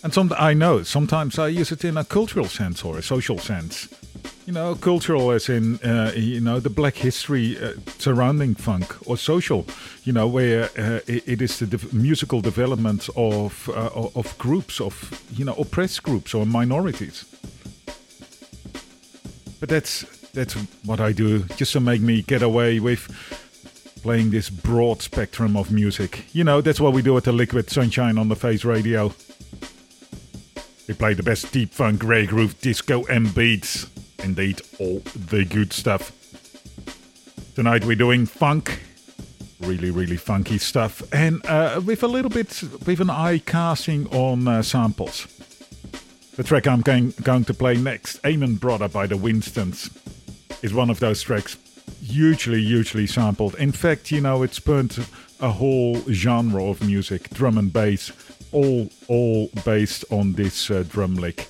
And 0.03 0.13
some 0.13 0.31
I 0.37 0.53
know 0.53 0.83
sometimes 0.83 1.39
I 1.39 1.47
use 1.47 1.71
it 1.71 1.83
in 1.83 1.97
a 1.97 2.03
cultural 2.03 2.45
sense 2.45 2.83
or 2.85 2.97
a 2.97 3.01
social 3.01 3.39
sense. 3.39 3.89
You 4.45 4.53
know, 4.53 4.75
cultural 4.75 5.31
as 5.31 5.49
in 5.49 5.77
uh, 5.79 6.13
you 6.15 6.39
know 6.39 6.59
the 6.59 6.69
black 6.69 6.95
history 6.95 7.57
uh, 7.57 7.73
surrounding 7.97 8.55
funk, 8.55 8.95
or 9.07 9.17
social, 9.17 9.65
you 10.03 10.13
know, 10.13 10.27
where 10.27 10.65
uh, 10.77 11.01
it, 11.07 11.27
it 11.27 11.41
is 11.41 11.59
the 11.59 11.65
de- 11.65 11.95
musical 11.95 12.41
development 12.41 13.09
of 13.15 13.69
uh, 13.69 14.09
of 14.15 14.37
groups 14.37 14.79
of 14.79 15.21
you 15.35 15.43
know 15.43 15.53
oppressed 15.55 16.03
groups 16.03 16.33
or 16.33 16.45
minorities. 16.45 17.25
But 19.59 19.69
that's 19.69 20.05
that's 20.31 20.53
what 20.85 20.99
I 21.01 21.11
do, 21.11 21.43
just 21.57 21.73
to 21.73 21.79
make 21.79 22.01
me 22.01 22.21
get 22.21 22.41
away 22.41 22.79
with 22.79 23.09
playing 24.03 24.29
this 24.29 24.49
broad 24.49 25.01
spectrum 25.01 25.57
of 25.57 25.71
music. 25.71 26.23
You 26.31 26.43
know, 26.43 26.61
that's 26.61 26.79
what 26.79 26.93
we 26.93 27.01
do 27.01 27.17
at 27.17 27.23
the 27.23 27.31
Liquid 27.33 27.69
Sunshine 27.69 28.17
on 28.17 28.29
the 28.29 28.35
Face 28.35 28.63
Radio. 28.63 29.13
We 30.87 30.93
play 30.93 31.13
the 31.13 31.23
best 31.23 31.51
deep 31.51 31.73
funk, 31.73 32.01
rare 32.03 32.25
groove, 32.25 32.59
disco, 32.61 33.05
and 33.07 33.33
beats. 33.35 33.87
Indeed, 34.23 34.61
all 34.79 34.99
the 35.29 35.43
good 35.43 35.73
stuff. 35.73 36.13
Tonight 37.55 37.83
we're 37.83 37.95
doing 37.95 38.25
funk, 38.25 38.81
really, 39.59 39.91
really 39.91 40.15
funky 40.15 40.57
stuff, 40.57 41.01
and 41.13 41.45
uh, 41.45 41.81
with 41.85 42.03
a 42.03 42.07
little 42.07 42.29
bit, 42.29 42.61
with 42.85 43.01
an 43.01 43.09
eye 43.09 43.39
casting 43.39 44.07
on 44.13 44.47
uh, 44.47 44.61
samples. 44.61 45.27
The 46.35 46.43
track 46.43 46.67
I'm 46.67 46.81
going, 46.81 47.13
going 47.23 47.45
to 47.45 47.53
play 47.53 47.75
next, 47.75 48.19
Amen 48.25 48.55
Brother 48.55 48.87
by 48.87 49.07
the 49.07 49.17
Winstons, 49.17 49.89
is 50.61 50.73
one 50.73 50.89
of 50.89 50.99
those 50.99 51.21
tracks 51.21 51.57
hugely, 52.01 52.63
hugely 52.63 53.07
sampled. 53.07 53.55
In 53.55 53.71
fact, 53.71 54.11
you 54.11 54.21
know, 54.21 54.43
it 54.43 54.53
spurned 54.53 55.05
a 55.39 55.51
whole 55.51 55.99
genre 56.11 56.63
of 56.65 56.85
music, 56.85 57.29
drum 57.31 57.57
and 57.57 57.73
bass, 57.73 58.11
all 58.51 58.89
all 59.07 59.49
based 59.65 60.05
on 60.11 60.33
this 60.33 60.69
uh, 60.69 60.83
drum 60.87 61.15
lick. 61.15 61.47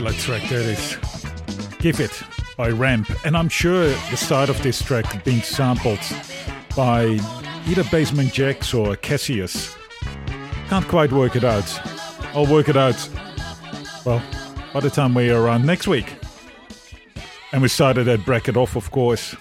killer 0.00 0.12
track 0.12 0.48
that 0.48 0.64
is. 0.64 0.96
Give 1.78 2.00
It 2.00 2.22
by 2.56 2.70
Ramp. 2.70 3.10
And 3.26 3.36
I'm 3.36 3.50
sure 3.50 3.88
the 3.88 4.16
start 4.16 4.48
of 4.48 4.62
this 4.62 4.80
track 4.80 5.24
being 5.24 5.42
sampled 5.42 5.98
by 6.74 7.18
either 7.66 7.84
Basement 7.90 8.30
Jaxx 8.30 8.72
or 8.72 8.96
Cassius. 8.96 9.76
Can't 10.70 10.88
quite 10.88 11.12
work 11.12 11.36
it 11.36 11.44
out. 11.44 11.68
I'll 12.34 12.46
work 12.46 12.70
it 12.70 12.78
out, 12.78 12.96
well, 14.06 14.22
by 14.72 14.80
the 14.80 14.88
time 14.88 15.14
we 15.14 15.30
are 15.30 15.48
on 15.48 15.66
next 15.66 15.86
week. 15.86 16.14
And 17.52 17.60
we 17.60 17.68
started 17.68 18.04
that 18.04 18.24
bracket 18.24 18.56
off, 18.56 18.76
of 18.76 18.90
course, 18.92 19.36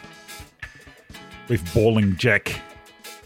with 1.48 1.74
Ballin' 1.74 2.18
Jack, 2.18 2.60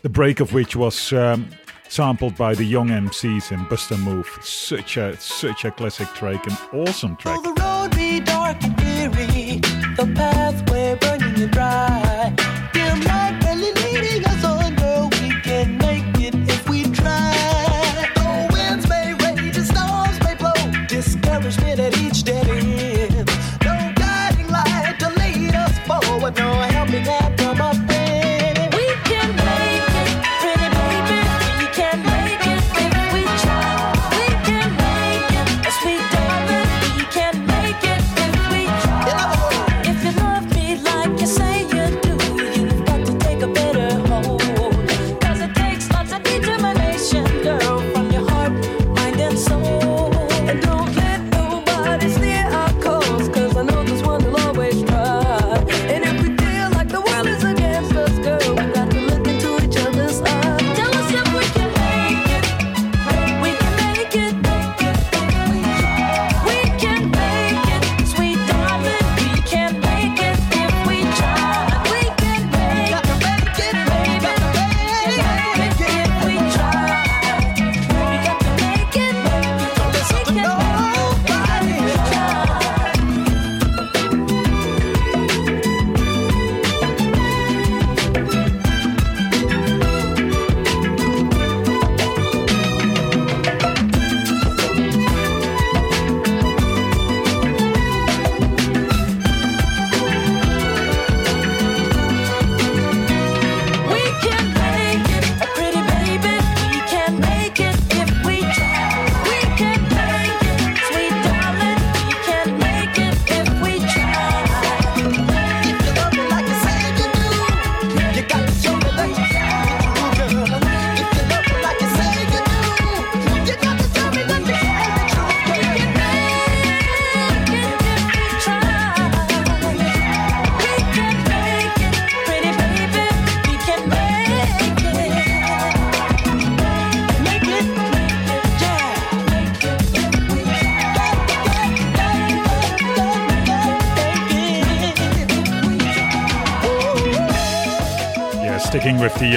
the 0.03 0.09
break 0.09 0.39
of 0.39 0.53
which 0.53 0.75
was 0.75 1.11
um, 1.13 1.49
sampled 1.93 2.35
by 2.35 2.55
the 2.55 2.63
young 2.63 2.87
MCs 2.87 3.51
in 3.51 3.63
Bust 3.65 3.91
a 3.91 3.97
Move. 3.97 4.27
Such 4.41 4.97
a 4.97 5.15
such 5.19 5.63
a 5.63 5.69
classic 5.69 6.07
track, 6.15 6.47
an 6.47 6.57
awesome 6.79 7.15
track. 7.17 7.35
Will 7.43 7.53
the 7.53 7.61
road 7.61 7.95
be 7.95 8.19
dark 8.19 8.57
and 8.63 8.75
dreary, 8.77 9.59
the 9.95 10.11
pathway 10.15 10.95
burning 10.95 11.51
and. 11.51 11.92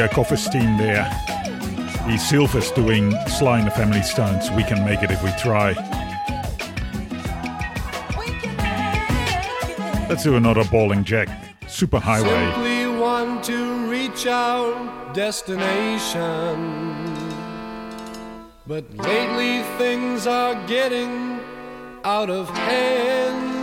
uh, 0.00 0.08
Coffers 0.08 0.48
team 0.48 0.76
there. 0.76 1.04
The 2.06 2.16
Silvers 2.18 2.70
doing 2.72 3.12
Sly 3.26 3.58
and 3.58 3.66
the 3.66 3.70
Family 3.70 4.02
Stones. 4.02 4.50
We 4.52 4.64
can 4.64 4.84
make 4.84 5.02
it 5.02 5.10
if 5.10 5.22
we 5.22 5.30
try. 5.32 5.72
Let's 10.08 10.22
do 10.22 10.36
another 10.36 10.64
Ballin' 10.64 11.04
Jack 11.04 11.28
Super 11.68 11.98
highway. 11.98 12.28
Simply 12.28 12.86
want 13.00 13.44
to 13.44 13.90
reach 13.90 14.26
our 14.26 15.12
destination. 15.12 16.56
But 18.66 18.84
lately 18.96 19.62
things 19.78 20.26
are 20.26 20.54
getting 20.66 21.40
out 22.04 22.30
of 22.30 22.48
hand. 22.50 23.56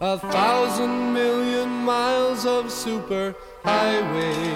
A 0.00 0.18
thousand 0.18 1.12
million 1.12 1.68
miles 1.68 2.46
of 2.46 2.70
super 2.70 3.34
highway. 3.88 4.47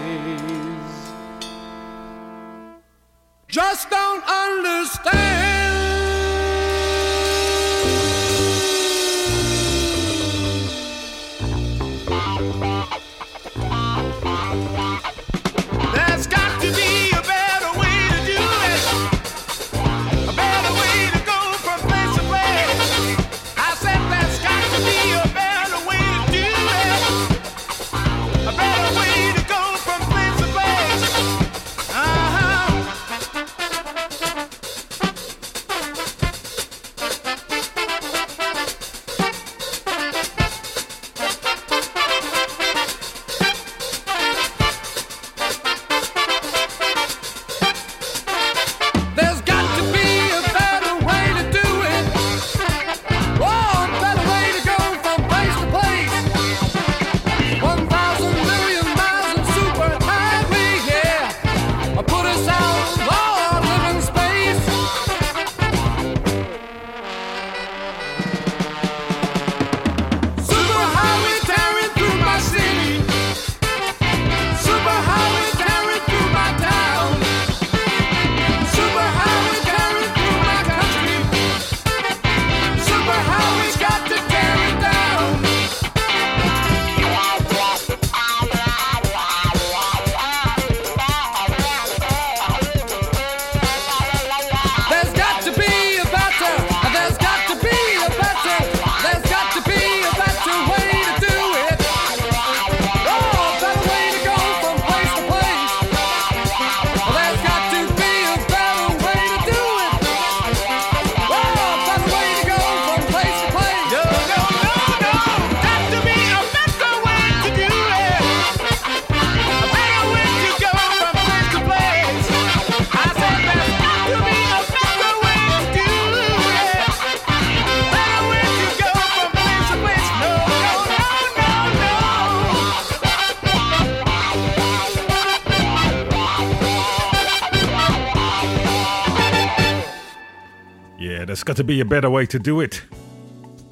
There's 141.33 141.45
got 141.45 141.57
to 141.57 141.65
be 141.65 141.81
a 141.81 141.85
better 141.87 142.11
way 142.11 142.27
to 142.27 142.39
do 142.39 142.61
it. 142.61 142.83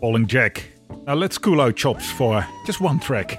Ballin' 0.00 0.26
Jack. 0.26 0.64
Now 1.06 1.12
let's 1.12 1.36
cool 1.36 1.60
our 1.60 1.72
chops 1.72 2.10
for 2.10 2.42
just 2.64 2.80
one 2.80 2.98
track. 2.98 3.36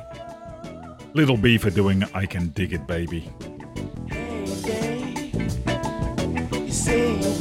Little 1.15 1.37
Beaver 1.37 1.71
doing 1.71 2.03
I 2.13 2.27
Can 2.27 2.49
Dig 2.49 2.71
It 2.71 2.85
Baby. 2.85 3.31
You 6.51 7.40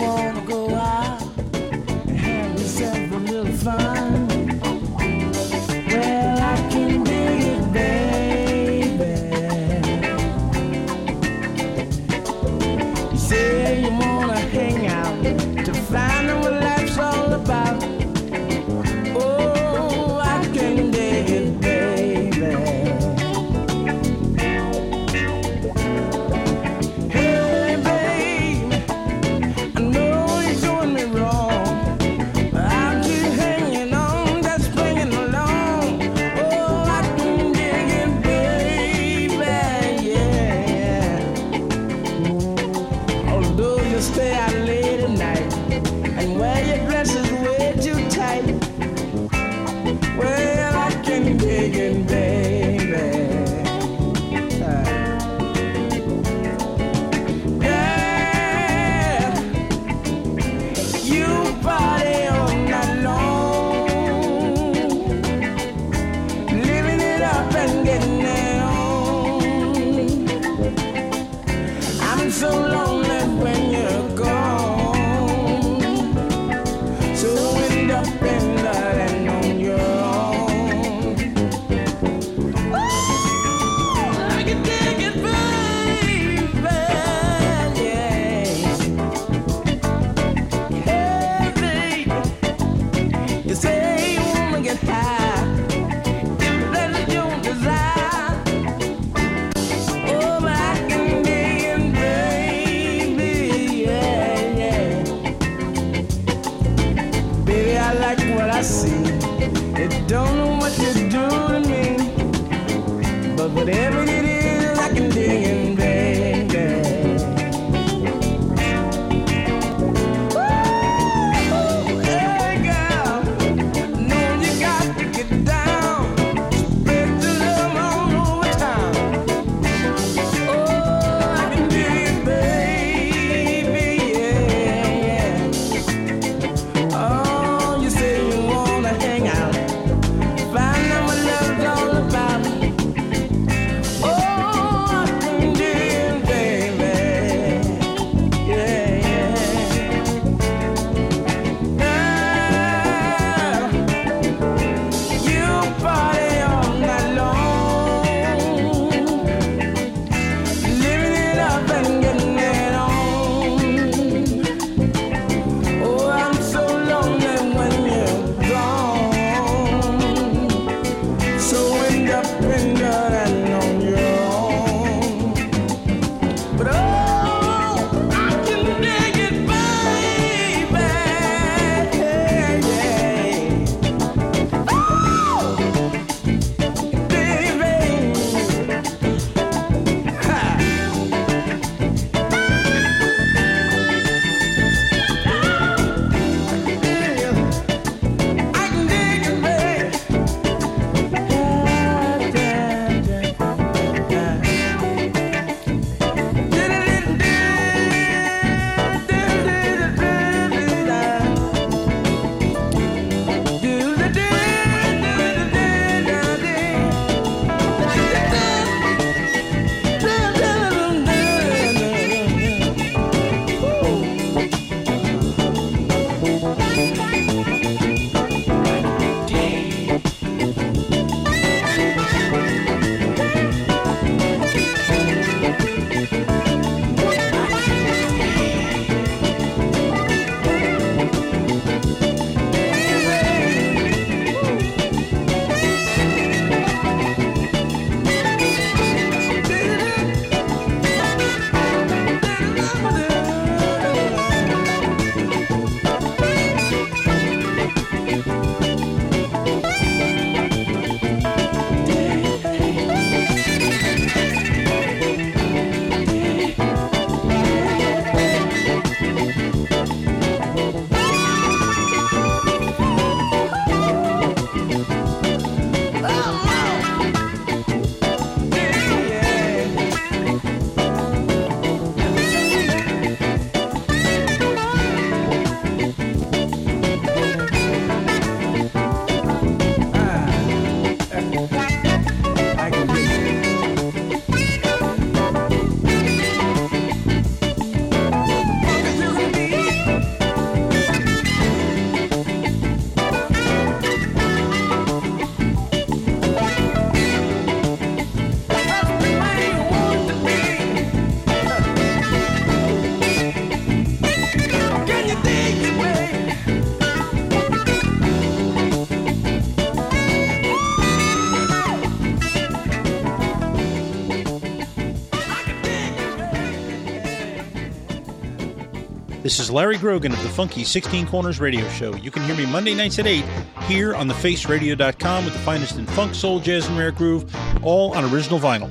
is 329.40 329.50
Larry 329.50 329.78
Grogan 329.78 330.12
of 330.12 330.22
the 330.22 330.28
Funky 330.28 330.64
16 330.64 331.06
Corners 331.06 331.40
Radio 331.40 331.66
Show. 331.70 331.94
You 331.96 332.10
can 332.10 332.22
hear 332.24 332.36
me 332.36 332.46
Monday 332.46 332.74
nights 332.74 332.98
at 332.98 333.06
8 333.06 333.24
here 333.62 333.94
on 333.94 334.08
thefaceradio.com 334.08 335.24
with 335.24 335.34
the 335.34 335.40
finest 335.40 335.76
in 335.76 335.86
funk, 335.86 336.14
soul, 336.14 336.40
jazz, 336.40 336.66
and 336.68 336.78
rare 336.78 336.92
groove, 336.92 337.34
all 337.64 337.94
on 337.94 338.04
original 338.12 338.38
vinyl. 338.38 338.70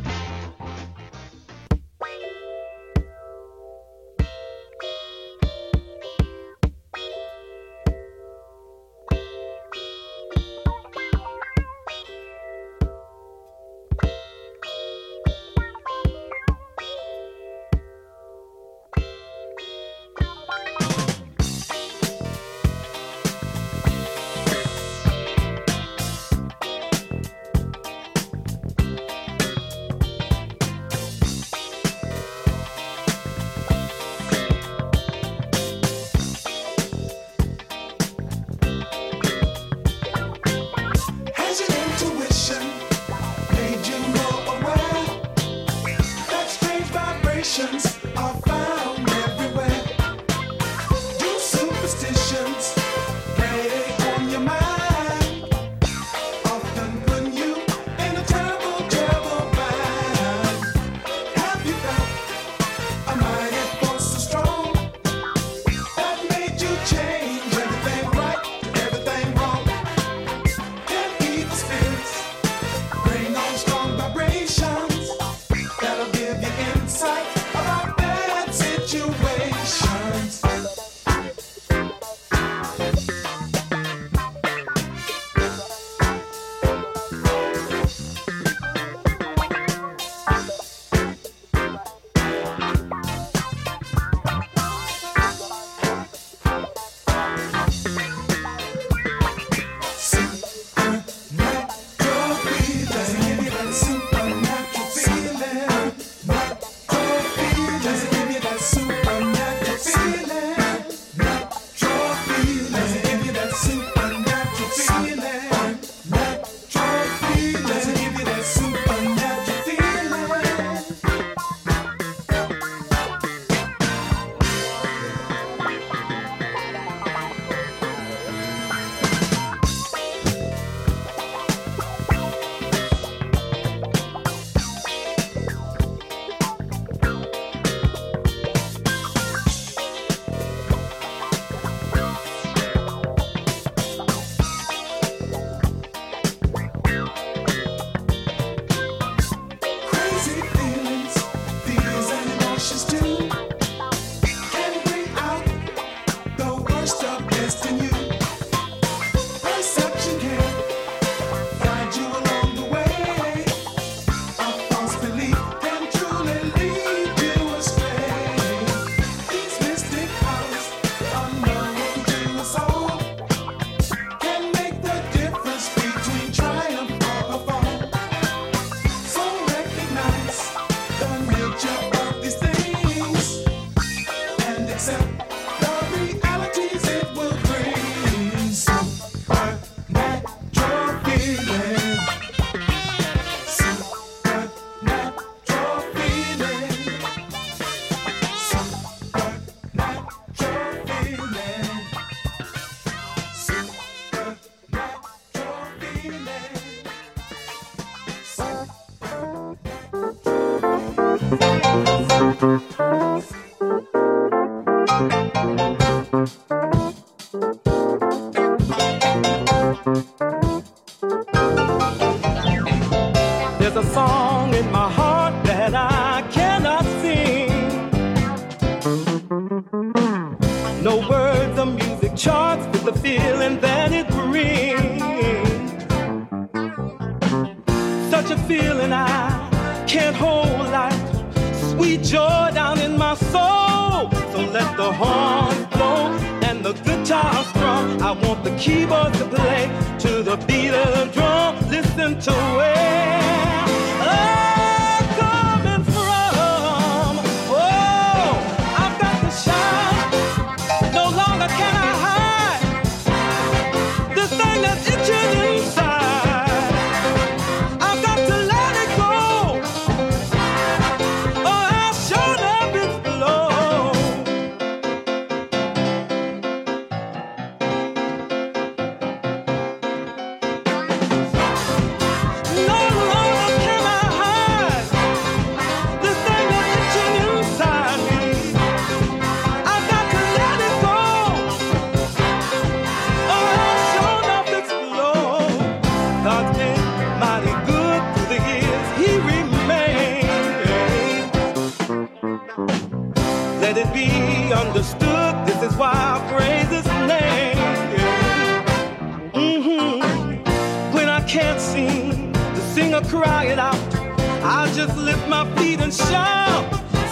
Lift 315.10 315.28
my 315.28 315.44
feet 315.56 315.80
and 315.80 315.94
shout. 315.94 316.64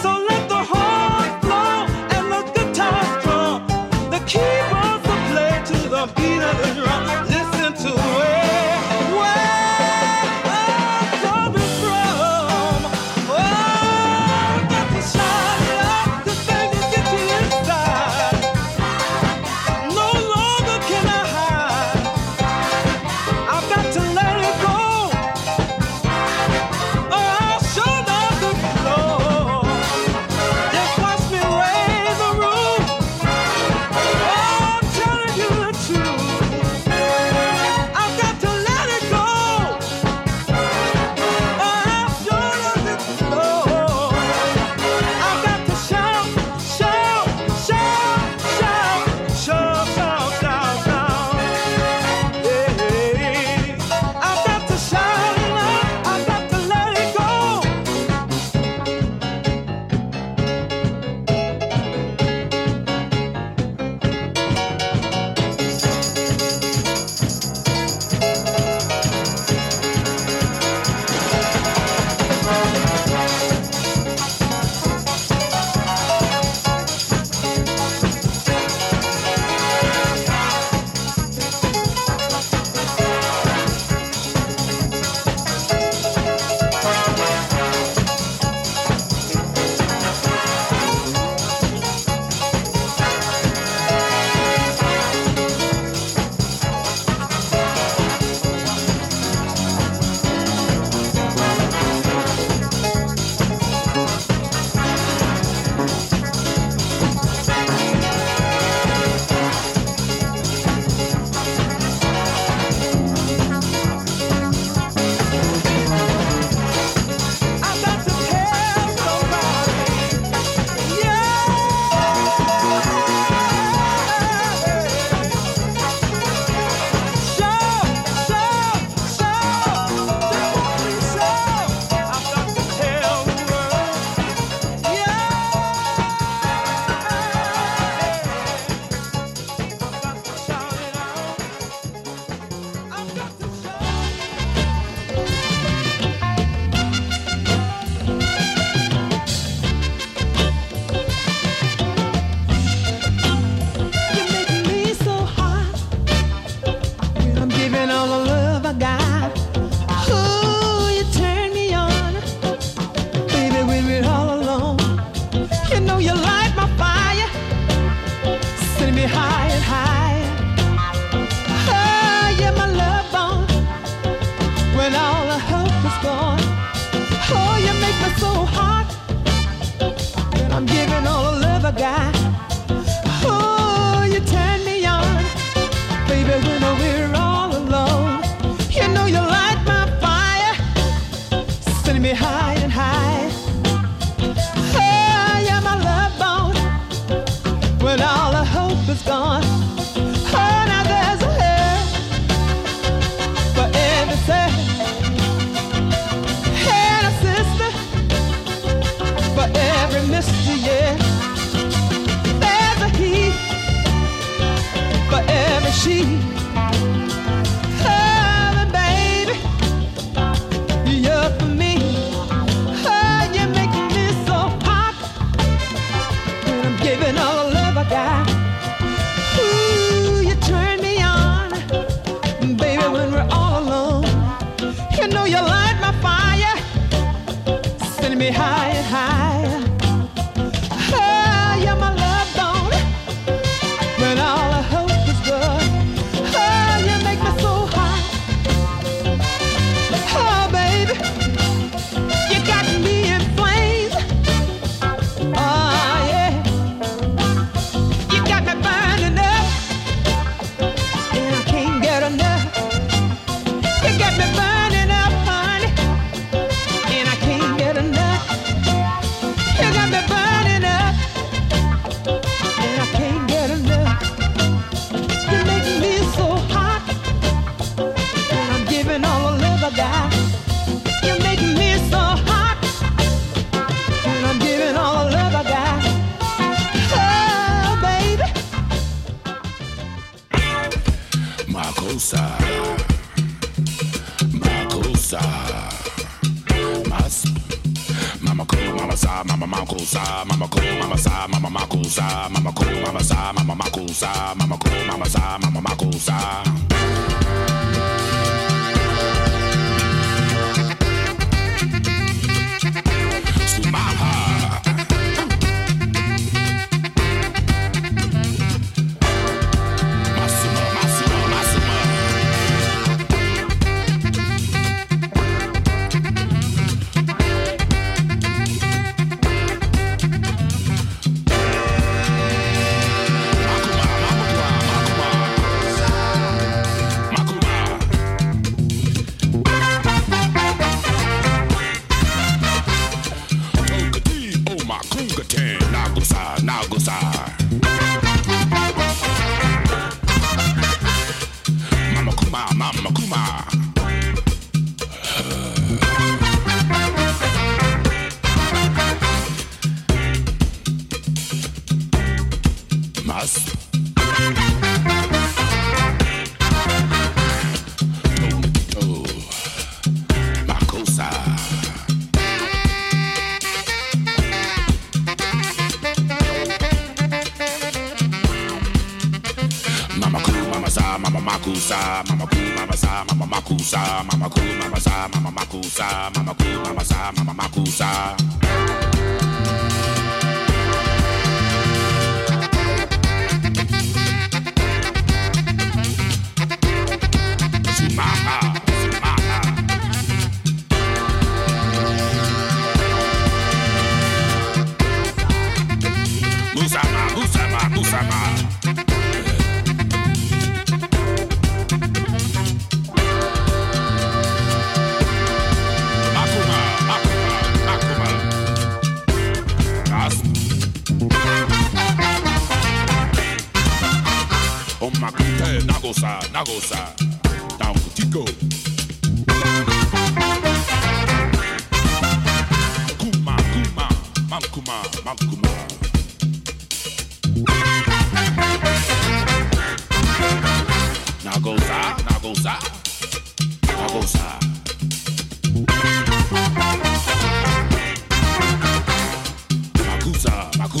So 0.02 0.10
let 0.28 0.47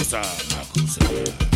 Makusa, 0.08 0.22
makusa, 0.56 1.47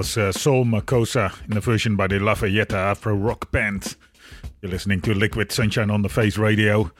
was 0.00 0.16
uh, 0.16 0.32
Soul 0.32 0.64
Makossa 0.64 1.30
in 1.44 1.50
the 1.50 1.60
version 1.60 1.94
by 1.94 2.06
the 2.06 2.18
Lafayette 2.18 2.72
Afro 2.72 3.14
Rock 3.14 3.52
Band. 3.52 3.96
You're 4.62 4.72
listening 4.72 5.02
to 5.02 5.12
Liquid 5.12 5.52
Sunshine 5.52 5.90
on 5.90 6.00
the 6.00 6.08
Face 6.08 6.38
Radio. 6.38 6.90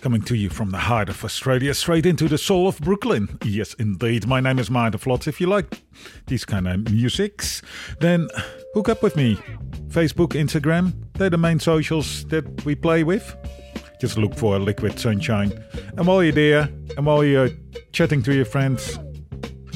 Coming 0.00 0.22
to 0.22 0.34
you 0.34 0.48
from 0.48 0.70
the 0.70 0.78
heart 0.78 1.10
of 1.10 1.22
Australia, 1.22 1.74
straight 1.74 2.06
into 2.06 2.28
the 2.28 2.38
soul 2.38 2.66
of 2.66 2.80
Brooklyn. 2.80 3.38
Yes, 3.44 3.74
indeed. 3.74 4.26
My 4.26 4.40
name 4.40 4.58
is 4.58 4.70
Maarten 4.70 4.98
Vlot. 4.98 5.28
If 5.28 5.38
you 5.38 5.48
like 5.48 5.82
these 6.28 6.46
kind 6.46 6.66
of 6.66 6.90
musics, 6.90 7.60
then 8.00 8.26
hook 8.72 8.88
up 8.88 9.02
with 9.02 9.16
me. 9.16 9.36
Facebook, 9.88 10.28
Instagram, 10.28 10.94
they're 11.12 11.28
the 11.28 11.36
main 11.36 11.60
socials 11.60 12.24
that 12.28 12.64
we 12.64 12.74
play 12.74 13.04
with. 13.04 13.36
Just 14.00 14.16
look 14.16 14.34
for 14.34 14.58
Liquid 14.58 14.98
Sunshine. 14.98 15.52
And 15.98 16.06
while 16.06 16.24
you're 16.24 16.32
there, 16.32 16.70
and 16.96 17.04
while 17.04 17.22
you're 17.22 17.50
chatting 17.92 18.22
to 18.22 18.34
your 18.34 18.46
friends, 18.46 18.98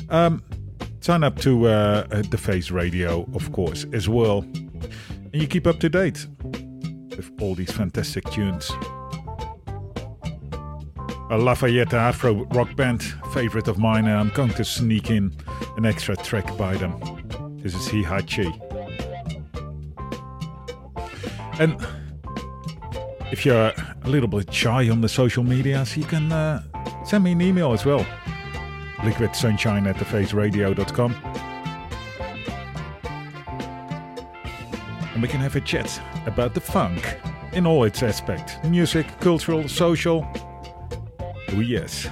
um, 0.09 0.43
sign 1.01 1.24
up 1.24 1.39
to 1.40 1.66
uh, 1.66 2.06
uh, 2.10 2.22
the 2.31 2.39
Face 2.39 2.70
Radio, 2.70 3.27
of 3.35 3.51
course, 3.52 3.86
as 3.93 4.09
well. 4.09 4.39
And 4.39 5.35
you 5.35 5.47
keep 5.47 5.66
up 5.66 5.81
to 5.81 5.89
date 5.89 6.27
with 6.43 7.31
all 7.40 7.55
these 7.55 7.72
fantastic 7.72 8.24
tunes. 8.31 8.70
A 11.31 11.39
Lafayette 11.39 11.94
Afro 11.94 12.44
rock 12.47 12.74
band, 12.77 13.02
favorite 13.32 13.68
of 13.68 13.78
mine, 13.78 14.06
and 14.06 14.18
I'm 14.18 14.31
going 14.31 14.51
to 14.51 14.64
sneak 14.64 15.10
in 15.10 15.32
an 15.77 15.86
extra 15.86 16.16
track 16.16 16.56
by 16.56 16.77
them. 16.77 16.98
This 17.62 17.74
is 17.74 17.89
Hihache. 17.89 18.51
And 21.60 21.77
if 23.31 23.47
you're 23.47 23.72
a 24.02 24.09
little 24.09 24.28
bit 24.28 24.52
shy 24.52 24.89
on 24.90 25.02
the 25.02 25.09
social 25.09 25.44
medias, 25.44 25.97
you 25.97 26.05
can 26.05 26.32
uh, 26.32 26.62
send 27.05 27.24
me 27.24 27.32
an 27.32 27.40
email 27.40 27.72
as 27.72 27.85
well. 27.85 28.05
Liquidsunshine 29.02 29.89
at 29.89 29.97
thefaceradio.com. 29.97 31.14
And 35.12 35.22
we 35.22 35.28
can 35.28 35.40
have 35.40 35.56
a 35.56 35.60
chat 35.60 36.01
about 36.27 36.55
the 36.55 36.60
funk 36.60 37.18
in 37.52 37.66
all 37.66 37.85
its 37.85 38.02
aspects 38.02 38.56
music, 38.64 39.06
cultural, 39.20 39.68
social. 39.68 40.27
Oh, 41.52 41.60
yes. 41.60 42.09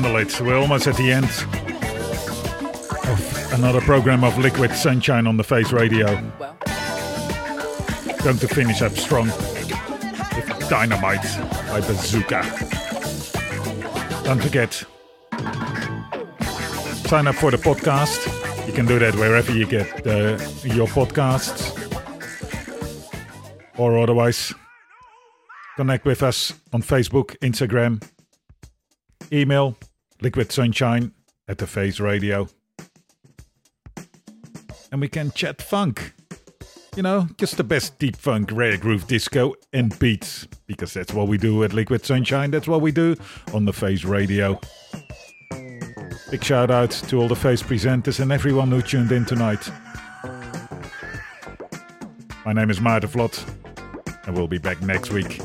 Handle 0.00 0.16
it? 0.16 0.40
We're 0.40 0.56
almost 0.56 0.86
at 0.86 0.96
the 0.96 1.12
end 1.12 1.26
of 3.06 3.52
another 3.52 3.82
program 3.82 4.24
of 4.24 4.38
Liquid 4.38 4.72
Sunshine 4.72 5.26
on 5.26 5.36
the 5.36 5.44
Face 5.44 5.72
Radio. 5.72 6.06
Going 8.24 8.38
to 8.38 8.48
finish 8.48 8.80
up 8.80 8.92
strong 8.92 9.26
with 9.26 9.36
Dynomite 10.70 11.20
by 11.68 11.82
Bazuka. 11.82 12.40
Don't 14.24 14.40
forget, 14.40 14.72
sign 17.06 17.26
up 17.26 17.34
for 17.34 17.50
the 17.50 17.58
podcast. 17.58 18.26
You 18.66 18.72
can 18.72 18.86
do 18.86 18.98
that 19.00 19.14
wherever 19.16 19.52
you 19.52 19.66
get 19.66 20.06
uh, 20.06 20.38
your 20.64 20.86
podcasts. 20.86 21.76
Or 23.76 23.98
otherwise, 23.98 24.54
connect 25.76 26.06
with 26.06 26.22
us 26.22 26.54
on 26.72 26.80
Facebook, 26.80 27.36
Instagram, 27.40 28.02
email 29.30 29.76
liquid 30.20 30.52
sunshine 30.52 31.12
at 31.48 31.58
the 31.58 31.66
face 31.66 32.00
radio. 32.00 32.48
And 34.92 35.00
we 35.00 35.08
can 35.08 35.30
chat 35.32 35.62
funk. 35.62 36.14
You 36.96 37.04
know 37.04 37.28
just 37.38 37.56
the 37.56 37.64
best 37.64 37.98
deep 38.00 38.16
funk 38.16 38.50
rare 38.52 38.76
groove 38.76 39.06
disco 39.06 39.54
and 39.72 39.96
beats. 39.98 40.48
Because 40.66 40.92
that's 40.94 41.12
what 41.12 41.28
we 41.28 41.38
do 41.38 41.62
at 41.64 41.72
liquid 41.72 42.04
sunshine. 42.04 42.50
That's 42.50 42.68
what 42.68 42.80
we 42.80 42.92
do 42.92 43.16
on 43.54 43.64
the 43.64 43.72
face 43.72 44.04
radio. 44.04 44.60
Big 46.30 46.44
shout 46.44 46.70
out 46.70 46.90
to 46.90 47.16
all 47.16 47.28
the 47.28 47.36
face 47.36 47.62
presenters 47.62 48.20
and 48.20 48.30
everyone 48.30 48.70
who 48.70 48.82
tuned 48.82 49.12
in 49.12 49.24
tonight. 49.24 49.70
My 52.44 52.52
name 52.52 52.70
is 52.70 52.80
maarten 52.80 53.08
vlot. 53.08 53.46
And 54.26 54.36
we'll 54.36 54.48
be 54.48 54.58
back 54.58 54.80
next 54.82 55.10
week 55.10 55.40